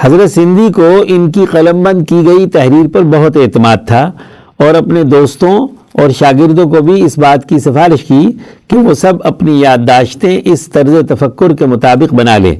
[0.00, 4.10] حضرت سندھی کو ان کی قلم بند کی گئی تحریر پر بہت اعتماد تھا
[4.58, 5.58] اور اپنے دوستوں
[5.92, 8.26] اور شاگردوں کو بھی اس بات کی سفارش کی
[8.68, 12.54] کہ وہ سب اپنی یادداشتیں اس طرز تفکر کے مطابق بنا لیں۔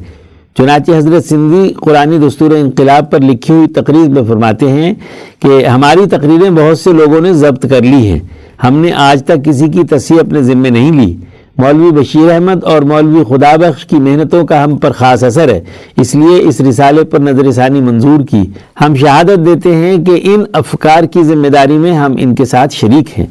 [0.58, 4.94] چنانچہ حضرت سندھی قرآن دستور انقلاب پر لکھی ہوئی تقریر میں فرماتے ہیں
[5.40, 8.18] کہ ہماری تقریریں بہت سے لوگوں نے ضبط کر لی ہیں۔
[8.64, 11.16] ہم نے آج تک کسی کی تصحیح اپنے ذمے نہیں لی۔
[11.60, 15.60] مولوی بشیر احمد اور مولوی خدا بخش کی محنتوں کا ہم پر خاص اثر ہے۔
[15.96, 18.42] اس لیے اس رسالے پر نظر ثانی منظور کی۔
[18.80, 22.74] ہم شہادت دیتے ہیں کہ ان افکار کی ذمہ داری میں ہم ان کے ساتھ
[22.74, 23.26] شریک ہیں۔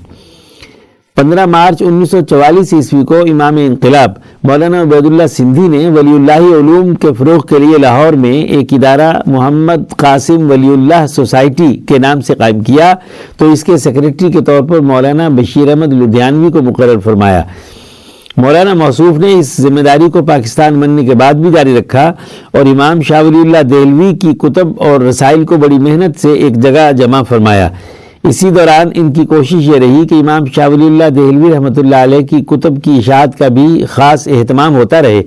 [1.15, 4.11] پندرہ مارچ انیس سو چوالیس عیسوی کو امام انقلاب
[4.43, 8.73] مولانا عبید اللہ سندھی نے ولی اللہ علوم کے فروغ کے لیے لاہور میں ایک
[8.73, 12.93] ادارہ محمد قاسم ولی اللہ سوسائٹی کے نام سے قائم کیا۔
[13.37, 17.43] تو اس کے سیکرٹری کے طور پر مولانا بشیر احمد لدھیانوی کو مقرر فرمایا۔
[18.41, 22.05] مولانا موصوف نے اس ذمہ داری کو پاکستان بننے کے بعد بھی جاری رکھا
[22.51, 26.61] اور امام شاہ ولی اللہ دہلوی کی کتب اور رسائل کو بڑی محنت سے ایک
[26.63, 27.69] جگہ جمع فرمایا۔
[28.29, 32.03] اسی دوران ان کی کوشش یہ رہی کہ امام شاہ ولی اللہ دہلوی رحمۃ اللہ
[32.03, 35.21] علیہ کی کتب کی اشاعت کا بھی خاص اہتمام ہوتا رہے۔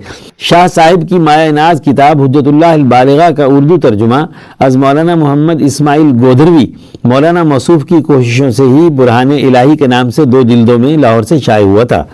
[0.48, 4.24] شاہ صاحب کی مایا ناز کتاب حجت اللہ البالغہ کا اردو ترجمہ
[4.58, 6.66] از مولانا محمد اسماعیل گودھروی
[7.04, 11.22] مولانا موصوف کی کوششوں سے ہی برہان الہی کے نام سے دو جلدوں میں لاہور
[11.22, 12.04] سے شائع ہوا تھا۔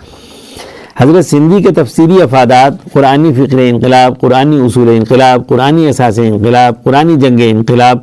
[1.00, 7.14] حضرت سندھی کے تفسیری افادات، قرآنی فکر انقلاب، قرآنی اصول انقلاب، قرآنی اساس انقلاب، قرآنی
[7.16, 7.98] جنگ انقلاب،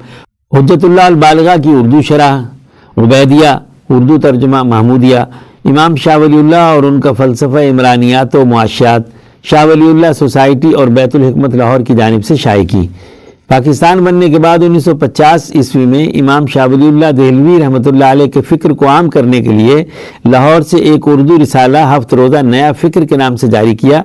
[0.52, 2.38] حجت اللہ البالغہ کی اردو شرح،
[2.98, 3.50] عبیدیہ،
[3.90, 5.20] اردو ترجمہ محمودیہ،
[5.66, 9.02] امام شاہ ولی اللہ اور ان کا فلسفہ عمرانیات و معاشیات،
[9.44, 12.88] شاہ ولی اللہ سوسائٹی اور بیت الحکمت لاہور کی جانب سے شائع کی۔
[13.50, 17.88] پاکستان بننے کے بعد انیس سو پچاس عیسوی میں امام شاہ ولی اللہ دہلوی رحمۃ
[17.88, 19.84] اللہ علیہ کے فکر کو عام کرنے کے لیے
[20.30, 24.02] لاہور سے ایک اردو رسالہ ہفت روزہ نیا فکر کے نام سے جاری کیا۔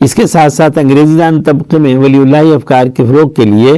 [0.00, 3.72] اس کے ساتھ ساتھ انگریزی دان طبقے میں ولی اللہ افکار کے فروغ کے لیے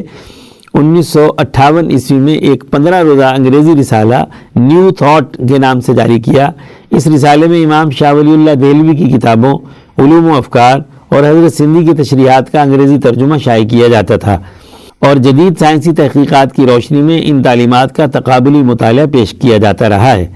[0.75, 4.25] انیس سو اٹھاون عیسوی میں ایک پندرہ روزہ انگریزی رسالہ
[4.57, 6.51] نیو تھاٹ کے نام سے جاری کیا۔
[6.91, 9.55] اس رسالے میں امام شاہ ولی اللہ دہلوی کی کتابوں،
[9.99, 10.79] علوم و افکار
[11.09, 14.39] اور حضرت سندھی کی تشریحات کا انگریزی ترجمہ شائع کیا جاتا تھا۔
[15.03, 19.89] اور جدید سائنسی تحقیقات کی روشنی میں ان تعلیمات کا تقابلی مطالعہ پیش کیا جاتا
[19.89, 20.29] رہا ہے۔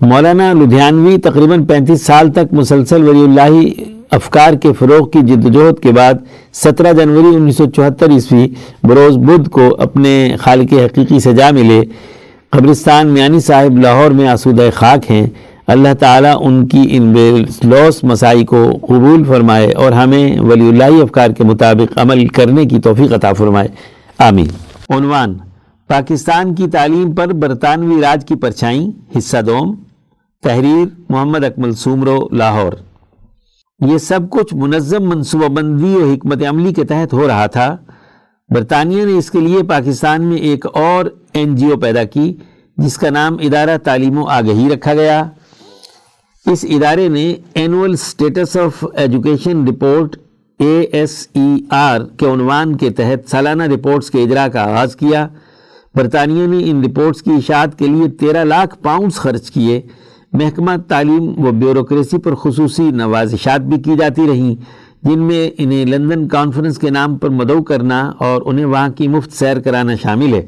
[0.00, 3.70] مولانا لدھیانوی تقریباً پینتیس سال تک مسلسل ولی اللہ
[4.10, 6.14] افکار کے فروغ کی جد جہد کے بعد
[6.52, 8.48] سترہ جنوری انیس سو چوہتر عیسوی
[8.82, 11.82] بروز بدھ کو اپنے خالق حقیقی سے جا ملے۔
[12.50, 15.26] قبرستان میانی صاحب لاہور میں آسودہ خاک ہیں۔
[15.66, 17.30] اللہ تعالیٰ ان کی ان بے
[17.64, 22.78] لوس مسائی کو قبول فرمائے اور ہمیں ولی اللہ افکار کے مطابق عمل کرنے کی
[22.78, 23.68] توفیق عطا فرمائے۔
[24.18, 24.46] آمین۔
[24.96, 25.34] عنوان
[25.88, 29.74] پاکستان کی تعلیم پر برطانوی راج کی پرچھائیں، حصہ دوم۔
[30.42, 32.72] تحریر محمد اکمل سومرو، لاہور۔
[33.86, 37.76] یہ سب کچھ منظم منصوبہ بندی و حکمت عملی کے تحت ہو رہا تھا۔
[38.54, 42.36] برطانیہ نے اس کے لیے پاکستان میں ایک اور این جی او پیدا کی،
[42.76, 45.24] جس کا نام ادارہ تعلیم و آگہی رکھا گیا۔
[46.52, 50.16] اس ادارے نے annual status of education report
[50.58, 55.28] A S E R کے عنوان کے تحت سالانہ رپورٹس کے اجرا کا آغاز کیا۔
[55.94, 59.80] برطانیہ نے ان رپورٹس کی اشاعت کے لیے تیرہ لاکھ پاؤنڈز خرچ کیے۔
[60.32, 64.54] محکمہ تعلیم و بیوروکریسی پر خصوصی نوازشات بھی کی جاتی رہیں،
[65.02, 69.32] جن میں انہیں لندن کانفرنس کے نام پر مدعو کرنا اور انہیں وہاں کی مفت
[69.32, 70.46] سیر کرانا شامل ہے۔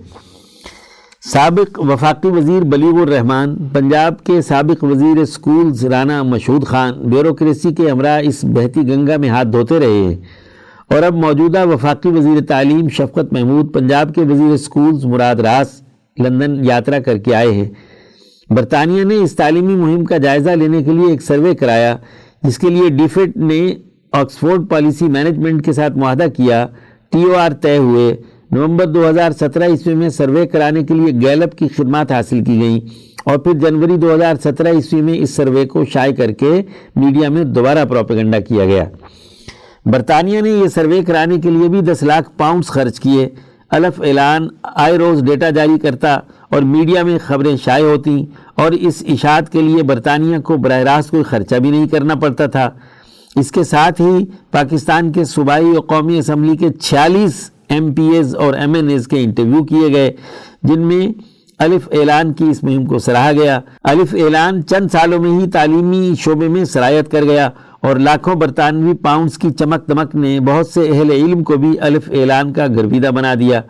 [1.33, 7.91] سابق وفاقی وزیر بلیغ الرحمان پنجاب کے سابق وزیر سکولز رانا مشہود خان، بیوروکریسی کے
[7.91, 10.17] ہمراہ اس بہتی گنگا میں ہاتھ دھوتے رہے۔ ہیں
[10.91, 15.83] اور اب موجودہ وفاقی وزیر تعلیم شفقت محمود، پنجاب کے وزیر سکولز مراد راس
[16.19, 17.69] لندن یاترا کر کے آئے ہیں۔
[18.51, 21.97] برطانیہ نے اس تعلیمی مہم کا جائزہ لینے کے لیے ایک سروے کرایا،
[22.43, 23.75] جس کے لیے ڈیفٹ نے
[24.13, 26.67] آکسفورڈ پالیسی مینجمنٹ کے ساتھ معاہدہ کیا،
[27.11, 28.17] ٹی او آر طے ہوئے۔
[28.51, 32.61] نومبر دو ہزار سترہ عیسوی میں سروے کرانے کے لیے گیلپ کی خدمات حاصل کی
[32.61, 32.81] گئیں
[33.25, 36.51] اور پھر جنوری دو ہزار سترہ عیسوی میں اس سروے کو شائع کر کے
[36.97, 38.85] میڈیا میں دوبارہ پروپیگنڈا کیا گیا۔
[39.87, 43.29] برطانیہ نے یہ سروے کرانے کے لیے بھی دس لاکھ پاؤنڈز خرچ کیے۔
[43.71, 46.15] الف اعلان آئے روز ڈیٹا جاری کرتا
[46.51, 48.25] اور میڈیا میں خبریں شائع ہوتی
[48.55, 52.47] اور اس اشاعت کے لیے برطانیہ کو براہ راست کوئی خرچہ بھی نہیں کرنا پڑتا
[52.47, 52.71] تھا۔
[53.37, 58.35] اس کے ساتھ ہی پاکستان کے صوبائی و قومی اسمبلی کے چھیالیس ایم پی ایز
[58.35, 60.11] اور ایم این ایز کے انٹرویو کیے گئے،
[60.63, 61.07] جن میں
[61.59, 66.13] الف اعلان کی اس مہم کو سراہا گیا۔ الف اعلان چند سالوں میں ہی تعلیمی
[66.19, 67.49] شعبے میں سرایت کر گیا
[67.81, 72.11] اور لاکھوں برطانوی پاؤنڈز کی چمک دمک نے بہت سے اہل علم کو بھی الف
[72.11, 73.61] اعلان کا گرویدہ بنا دیا۔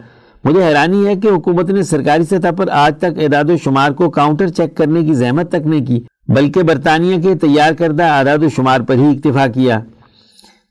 [0.45, 4.11] مجھے حیرانی ہے کہ حکومت نے سرکاری سطح پر آج تک اعداد و شمار کو
[4.11, 8.49] کاؤنٹر چیک کرنے کی زحمت تک نہیں کی، بلکہ برطانیہ کے تیار کردہ اعداد و
[8.57, 9.81] شمار پر ہی اکتفا کیا۔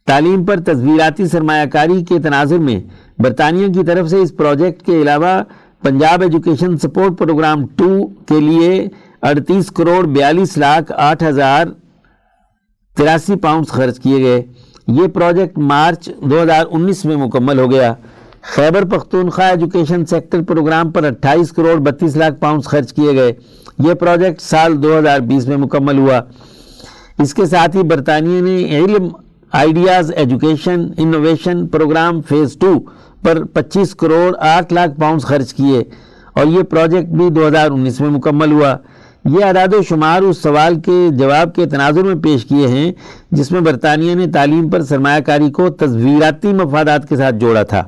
[0.08, 2.80] تعلیم پر تصویراتی سرمایہ کاری کے تناظر میں
[3.20, 5.42] برطانیہ کی طرف سے اس پروجیکٹ کے علاوہ
[5.84, 8.88] Punjab education support programme two کے لیے
[9.22, 11.66] اڑتیس کروڑ بیالیس لاکھ آٹھ ہزار
[12.98, 14.42] تراسی پاؤنڈز خرچ کیے گئے۔
[14.88, 17.94] یہ پروجیکٹ مارچ دو ہزار انیس میں مکمل ہو گیا۔
[18.56, 23.34] Khyber Pakhtunkhwa education sector programme پر اٹھائیس کروڑ بتیس لاکھ پاؤنڈ خرچ کیے گئے۔
[23.88, 26.22] یہ پروجیکٹ سال دو ہزار بیس میں مکمل ہوا۔
[27.20, 29.08] اس کے ساتھ ہی برطانیہ نے Ilm
[29.54, 32.74] ideas, education, innovation programme phase two
[33.24, 35.84] پر پچیس کروڑ آٹھ لاکھ پاؤنڈز خرچ کیے
[36.34, 38.76] اور یہ پروجیکٹ بھی دو ہزار انیس میں مکمل ہوا۔
[39.26, 42.92] یہ اعداد و شمار اس سوال کے جواب کے تناظر میں پیش کیے ہیں،
[43.32, 47.84] جس میں برطانیہ نے تعلیم پر سرمایہ کاری کو تصویراتی مفادات کے ساتھ جوڑا تھا۔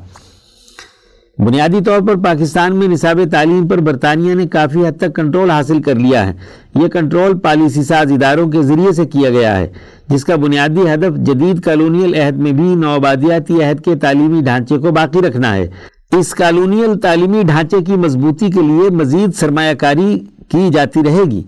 [1.39, 5.81] بنیادی طور پر پاکستان میں نصاب تعلیم پر برطانیہ نے کافی حد تک کنٹرول حاصل
[5.81, 6.33] کر لیا ہے۔
[6.75, 9.67] یہ کنٹرول پالیسی ساز اداروں کے ذریعے سے کیا گیا ہے،
[10.09, 14.91] جس کا بنیادی ہدف جدید کالونیل عہد میں بھی نوآبادیاتی عہد کے تعلیمی ڈھانچے کو
[14.91, 15.67] باقی رکھنا ہے۔
[16.11, 20.19] اس کالونیل تعلیمی ڈھانچے کی مضبوطی کے لیے مزید سرمایہ کاری
[20.49, 21.41] کی جاتی رہے گی۔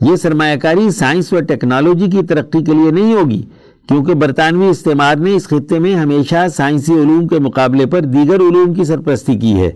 [0.00, 3.42] یہ سرمایہ کاری سائنس و ٹیکنالوجی کی ترقی کے لیے نہیں ہوگی۔
[3.88, 8.74] کیونکہ برطانوی استعمار نے اس خطے میں ہمیشہ سائنسی علوم کے مقابلے پر دیگر علوم
[8.74, 9.70] کی سرپرستی کی ہے۔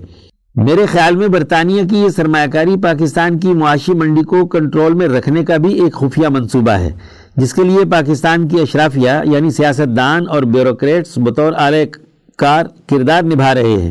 [0.57, 5.09] میرے خیال میں برطانیہ کی یہ سرمایہ کاری پاکستان کی معاشی منڈی کو کنٹرول میں
[5.09, 6.91] رکھنے کا بھی ایک خفیہ منصوبہ ہے،
[7.37, 11.85] جس کے لیے پاکستان کی اشرافیہ یعنی سیاستدان اور بیوروکریٹس بطور اعلی
[12.37, 13.91] کار کردار نبھا رہے ہیں۔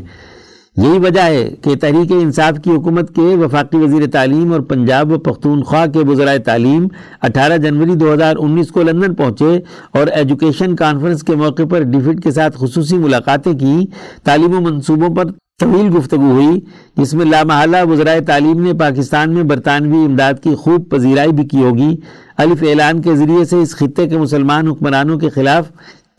[0.78, 5.18] یہی وجہ ہے کہ تحریک انصاف کی حکومت کے وفاقی وزیر تعلیم اور پنجاب و
[5.18, 6.88] پختونخوا کے وزرائے تعلیم
[7.22, 9.58] اٹھارہ جنوری دو ہزار انیس کو لندن پہنچے
[9.92, 13.86] اور ایجوکیشن کانفرنس کے موقع پر ڈیفٹ کے ساتھ خصوصی ملاقاتیں کی،
[14.24, 16.60] تعلیم و منصوبوں پر طویل گفتگو ہوئی،
[16.98, 21.64] جس میں لامحالہ وزرائے تعلیم نے پاکستان میں برطانوی امداد کی خوب پذیرائی بھی کی
[21.64, 21.96] ہوگی۔
[22.38, 25.70] الف اعلان کے ذریعے سے اس خطے کے مسلمان حکمرانوں کے خلاف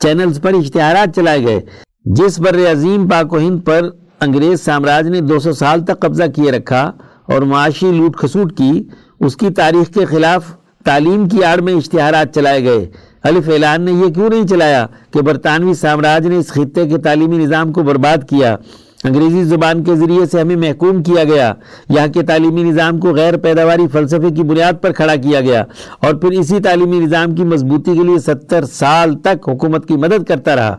[0.00, 1.60] چینلز پر اشتہارات چلائے گئے،
[2.04, 3.88] جس بر عظیم پاک و ہند پر
[4.22, 6.92] انگریز سامراج نے دو سو سال تک قبضہ کیے رکھا
[7.26, 8.82] اور معاشی لوٹ خسوٹ کی،
[9.20, 10.44] اس کی تاریخ کے خلاف
[10.84, 12.90] تعلیم کی آڑ میں اشتہارات چلائے گئے۔
[13.22, 17.38] الف اعلان نے یہ کیوں نہیں چلایا کہ برطانوی سامراج نے اس خطے کے تعلیمی
[17.38, 18.56] نظام کو برباد کیا؟
[19.04, 21.52] انگریزی زبان کے ذریعے سے ہمیں محکوم کیا گیا۔
[21.88, 25.64] یہاں کے تعلیمی نظام کو غیر پیداواری فلسفے کی بنیاد پر کھڑا کیا گیا
[26.00, 30.28] اور پھر اسی تعلیمی نظام کی مضبوطی کے لیے ستر سال تک حکومت کی مدد
[30.28, 30.76] کرتا رہا۔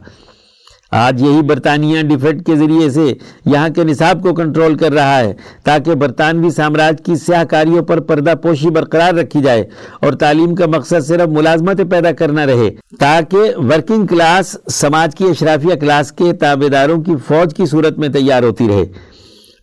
[0.95, 3.13] آج یہی برطانیہ ڈیفیٹ کے ذریعے سے
[3.45, 5.33] یہاں کے نصاب کو کنٹرول کر رہا ہے
[5.63, 9.63] تاکہ برطانوی سامراج کی سیاہ کاریوں پر پردہ پوشی برقرار رکھی جائے
[10.01, 12.69] اور تعلیم کا مقصد صرف ملازمت پیدا کرنا رہے
[12.99, 18.09] تاکہ ورکنگ کلاس، سماج کی اشرافیہ کلاس کے تابے داروں کی فوج کی صورت میں
[18.09, 18.85] تیار ہوتی رہے۔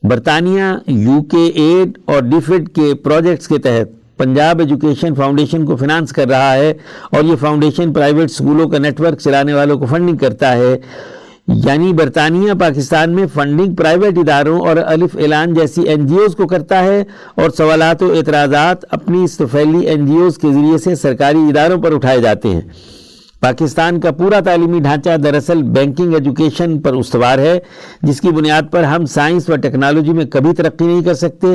[0.02, 6.12] برطانیہ یو کے ایڈ اور ڈیفیٹ کے پروجیکٹس کے تحت پنجاب ایجوکیشن فاؤنڈیشن کو فنانس
[6.12, 6.72] کر رہا ہے
[7.12, 10.76] اور یہ فاؤنڈیشن پرائیویٹ سکولوں کا نیٹ ورک چلانے والوں کو فنڈنگ کرتا ہے۔
[11.54, 16.46] یعنی برطانیہ، پاکستان میں فنڈنگ پرائیویٹ اداروں اور الف اعلان جیسی این جی اوز کو
[16.46, 17.02] کرتا ہے
[17.34, 21.92] اور سوالات و اعتراضات اپنی استفیلی این جی اوز کے ذریعے سے سرکاری اداروں پر
[21.92, 22.60] اٹھائے جاتے ہیں۔
[23.40, 27.58] پاکستان کا پورا تعلیمی ڈھانچہ دراصل بینکنگ ایجوکیشن پر استوار ہے،
[28.02, 31.46] جس کی بنیاد پر ہم سائنس و ٹیکنالوجی میں کبھی ترقی نہیں کر سکتے۔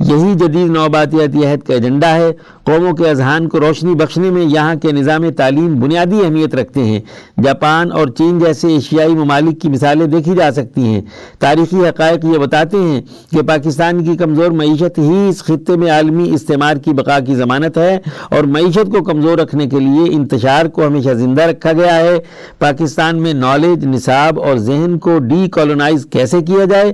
[0.00, 2.32] یہی جدید نوباتیاتی عہد کا ایجنڈا ہے۔
[2.64, 7.00] قوموں کے اذہان کو روشنی بخشنے میں یہاں کے نظام تعلیم بنیادی اہمیت رکھتے ہیں۔
[7.44, 11.00] جاپان اور چین جیسے ایشیائی ممالک کی مثالیں دیکھی جا سکتی ہیں۔
[11.38, 16.34] تاریخی حقائق یہ بتاتے ہیں کہ پاکستان کی کمزور معیشت ہی اس خطے میں عالمی
[16.34, 17.98] استعمار کی بقا کی ضمانت ہے
[18.30, 22.18] اور معیشت کو کمزور رکھنے کے لیے انتشار کو ہمیشہ زندہ زندہ رکھا گیا ہے۔
[22.58, 26.92] پاکستان میں نالج نصاب اور ذہن کو ڈی کالونائز کیسے کیا جائے،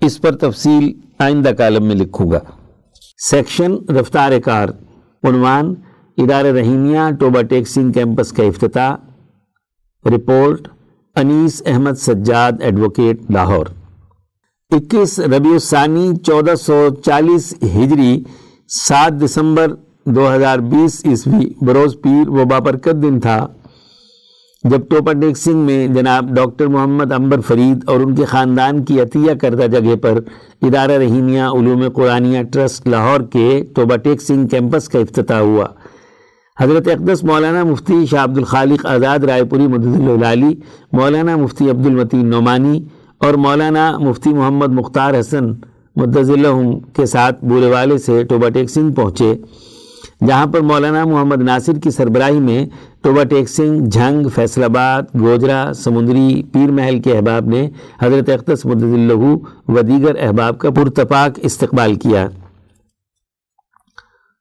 [0.00, 2.38] اس پر تفصیل آئندہ کالم میں لکھوں گا۔
[3.30, 4.68] سیکشن رفتار کار۔
[5.24, 5.74] عنوان
[6.18, 8.94] ادار رحیمیہ، ٹوبا ٹیکسنگ کیمپس کا افتتاح۔
[10.08, 10.68] Report
[11.16, 13.66] Anees Ahmad Sajjad advocate Lahore.
[14.70, 18.24] اکیس ربیع الثانی، چودہ سو چالیس ہجری،
[18.68, 19.74] سات دسمبر
[20.04, 23.46] دو ہزار بیس عیسوی، بروز پیر و بابرکت دن تھا۔
[24.64, 29.32] جب ٹوپا ٹیکسنگ میں جناب ڈاکٹر محمد امبر فرید اور ان کے خاندان کی عطیہ
[29.40, 30.18] کردہ جگہ پر
[30.62, 35.66] ادارہ رحیمیہ، علوم قرآنیہ، ٹرسٹ لاہور کے ٹوبا ٹیکسنگ کیمپس کا افتتاح ہوا۔
[36.60, 39.96] حضرت اقدس مولانا مفتی شاہ عبد الخالق آزاد رائے پوری، مدد
[40.92, 42.84] مولانا مفتی عبد المتین نعمانی
[43.18, 45.52] اور مولانا مفتی محمد مختار حسن
[45.96, 46.30] مدض
[46.96, 49.34] کے ساتھ بولے والے سے ٹوبا ٹیکسنگ پہنچے۔
[50.26, 52.64] جہاں پر مولانا محمد ناصر کی سربراہی میں
[53.02, 57.68] ٹوبا ٹیکسنگ جھنگ، فیصل آباد، گوجرا، سمندری پیر محل کے احباب نے
[58.02, 62.26] حضرت اختص مدد اللہ و دیگر احباب کا پرتپاک استقبال کیا۔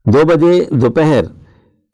[0.05, 1.23] دو بجے دوپہر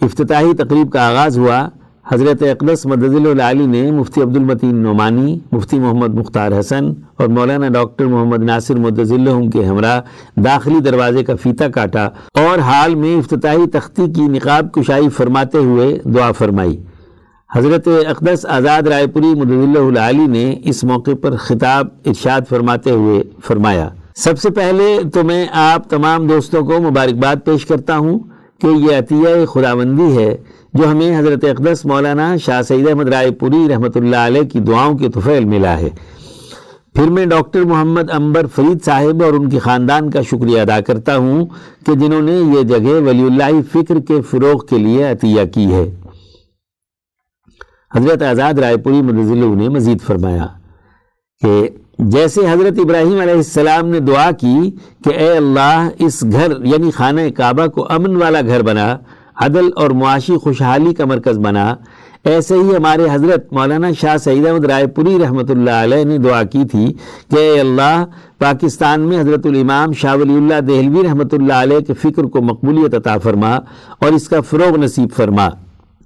[0.02, 1.70] افتتاحی تقریب کا آغاز ہوا۔
[2.12, 6.86] حضرت اقدس مدد العلی نے مفتی عبد المتین نعمانی، مفتی محمد مختار حسن
[7.18, 10.02] اور مولانا ڈاکٹر محمد ناصر مدض اللہ کے ہمراہ
[10.40, 15.98] داخلی دروازے کا فیتہ کاٹا اور حال میں افتتاحی تختی کی نقاب کشائی فرماتے ہوئے
[16.04, 16.78] دعا فرمائی۔
[17.56, 23.24] حضرت اقدس آزاد رائے پوری مدد اللہ نے اس موقع پر خطاب ارشاد فرماتے ہوئے
[23.48, 28.20] فرمایا۔ سب سے پہلے تو میں آپ تمام دوستوں کو مبارکباد پیش کرتا ہوں
[28.62, 30.38] کہ یہ عطیہ خداوندی ہے۔
[30.78, 34.98] جو ہمیں حضرت اقدس مولانا شاہ سید احمد رائے پوری رحمۃ اللہ علیہ کی دعاؤں
[34.98, 35.90] کے طفیل ملا ہے۔
[36.96, 41.18] پھر میں ڈاکٹر محمد امبر فرید صاحب اور ان کے خاندان کا شکریہ ادا کرتا
[41.18, 41.46] ہوں
[41.86, 45.84] کہ جنہوں نے یہ جگہ ولی اللہ فکر کے فروغ کے لیے عطیہ کی ہے۔
[47.96, 50.46] حضرت آزاد رائے پوری مدزلو نے مزید فرمایا
[51.42, 51.68] کہ
[52.00, 54.72] جیسے حضرت ابراہیم علیہ السلام نے دعا کی
[55.04, 58.98] کہ اے اللہ اس گھر یعنی خانہ کعبہ کو امن والا گھر بنا
[59.46, 61.74] عدل اور معاشی خوشحالی کا مرکز بنا۔
[62.24, 66.42] ایسے ہی ہمارے حضرت مولانا شاہ سعید احمد رائے پوری رحمۃ اللہ علیہ نے دعا
[66.44, 66.86] کی تھی
[67.32, 68.04] کہ اے اللہ،
[68.40, 72.96] پاکستان میں حضرت الامام شاہ ولی اللہ دہلوی رحمۃ اللہ علیہ کے فکر کو مقبولیت
[72.96, 73.56] عطا فرما
[74.00, 75.48] اور اس کا فروغ نصیب فرما۔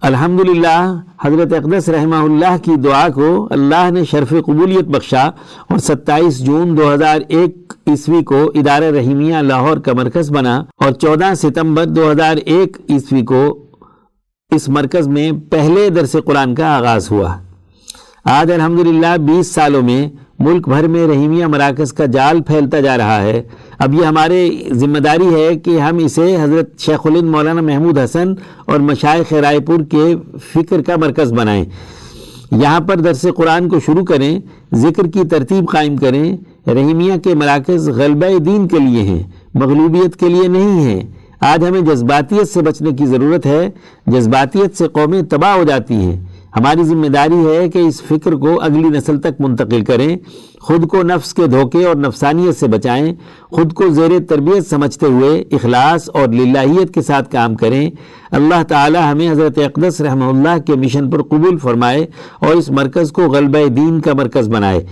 [0.01, 5.23] الحمدللہ، حضرت اقدس رحمہ اللہ کی دعا کو اللہ نے شرف قبولیت بخشا
[5.69, 10.91] اور ستائیس جون دو ہزار ایک عیسوی کو ادارہ رحیمیہ لاہور کا مرکز بنا اور
[10.91, 13.43] چودہ ستمبر دو ہزار ایک عیسوی کو
[14.51, 17.35] اس مرکز میں پہلے درس قرآن کا آغاز ہوا۔
[18.25, 23.21] آج الحمدللہ بیس سالوں میں ملک بھر میں رحیمیہ مراکز کا جال پھیلتا جا رہا
[23.21, 23.41] ہے۔
[23.79, 28.33] اب یہ ہمارے ذمہ داری ہے کہ ہم اسے حضرت شیخ الند مولانا محمود حسن
[28.65, 30.15] اور مشائق رائے پور کے
[30.53, 31.65] فکر کا مرکز بنائیں۔
[32.51, 34.39] یہاں پر درس قرآن کو شروع کریں،
[34.73, 36.37] ذکر کی ترتیب قائم کریں۔
[36.67, 39.23] رحیمیہ کے مراکز غلبہ دین کے لیے ہیں،
[39.53, 41.01] مغلوبیت کے لیے نہیں ہیں۔
[41.39, 43.69] آج ہمیں جذباتیت سے بچنے کی ضرورت ہے،
[44.07, 48.61] جذباتیت سے قومیں تباہ ہو جاتی ہیں۔ ہماری ذمہ داری ہے کہ اس فکر کو
[48.61, 50.17] اگلی نسل تک منتقل کریں،
[50.59, 53.15] خود کو نفس کے دھوکے اور نفسانیت سے بچائیں،
[53.51, 57.91] خود کو زیر تربیت سمجھتے ہوئے اخلاص اور للہیت کے ساتھ کام کریں۔
[58.31, 62.05] اللہ تعالی ہمیں حضرت اقدس رحمہ اللہ کے مشن پر قبول فرمائے
[62.39, 64.85] اور اس مرکز کو غلبہ دین کا مرکز بنائے۔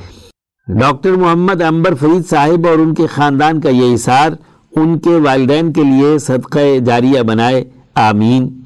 [0.68, 4.30] ڈاکٹر محمد امبر فرید صاحب اور ان کے خاندان کا یہ اثار
[4.76, 7.64] ان کے والدین کے لیے صدقہ جاریہ بنائے۔
[7.96, 8.59] آمین۔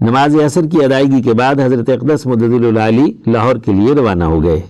[0.00, 4.42] نماز عصر کی ادائیگی کے بعد حضرت اقدس مدد العلی لاہور کے لیے روانہ ہو
[4.42, 4.60] گئے۔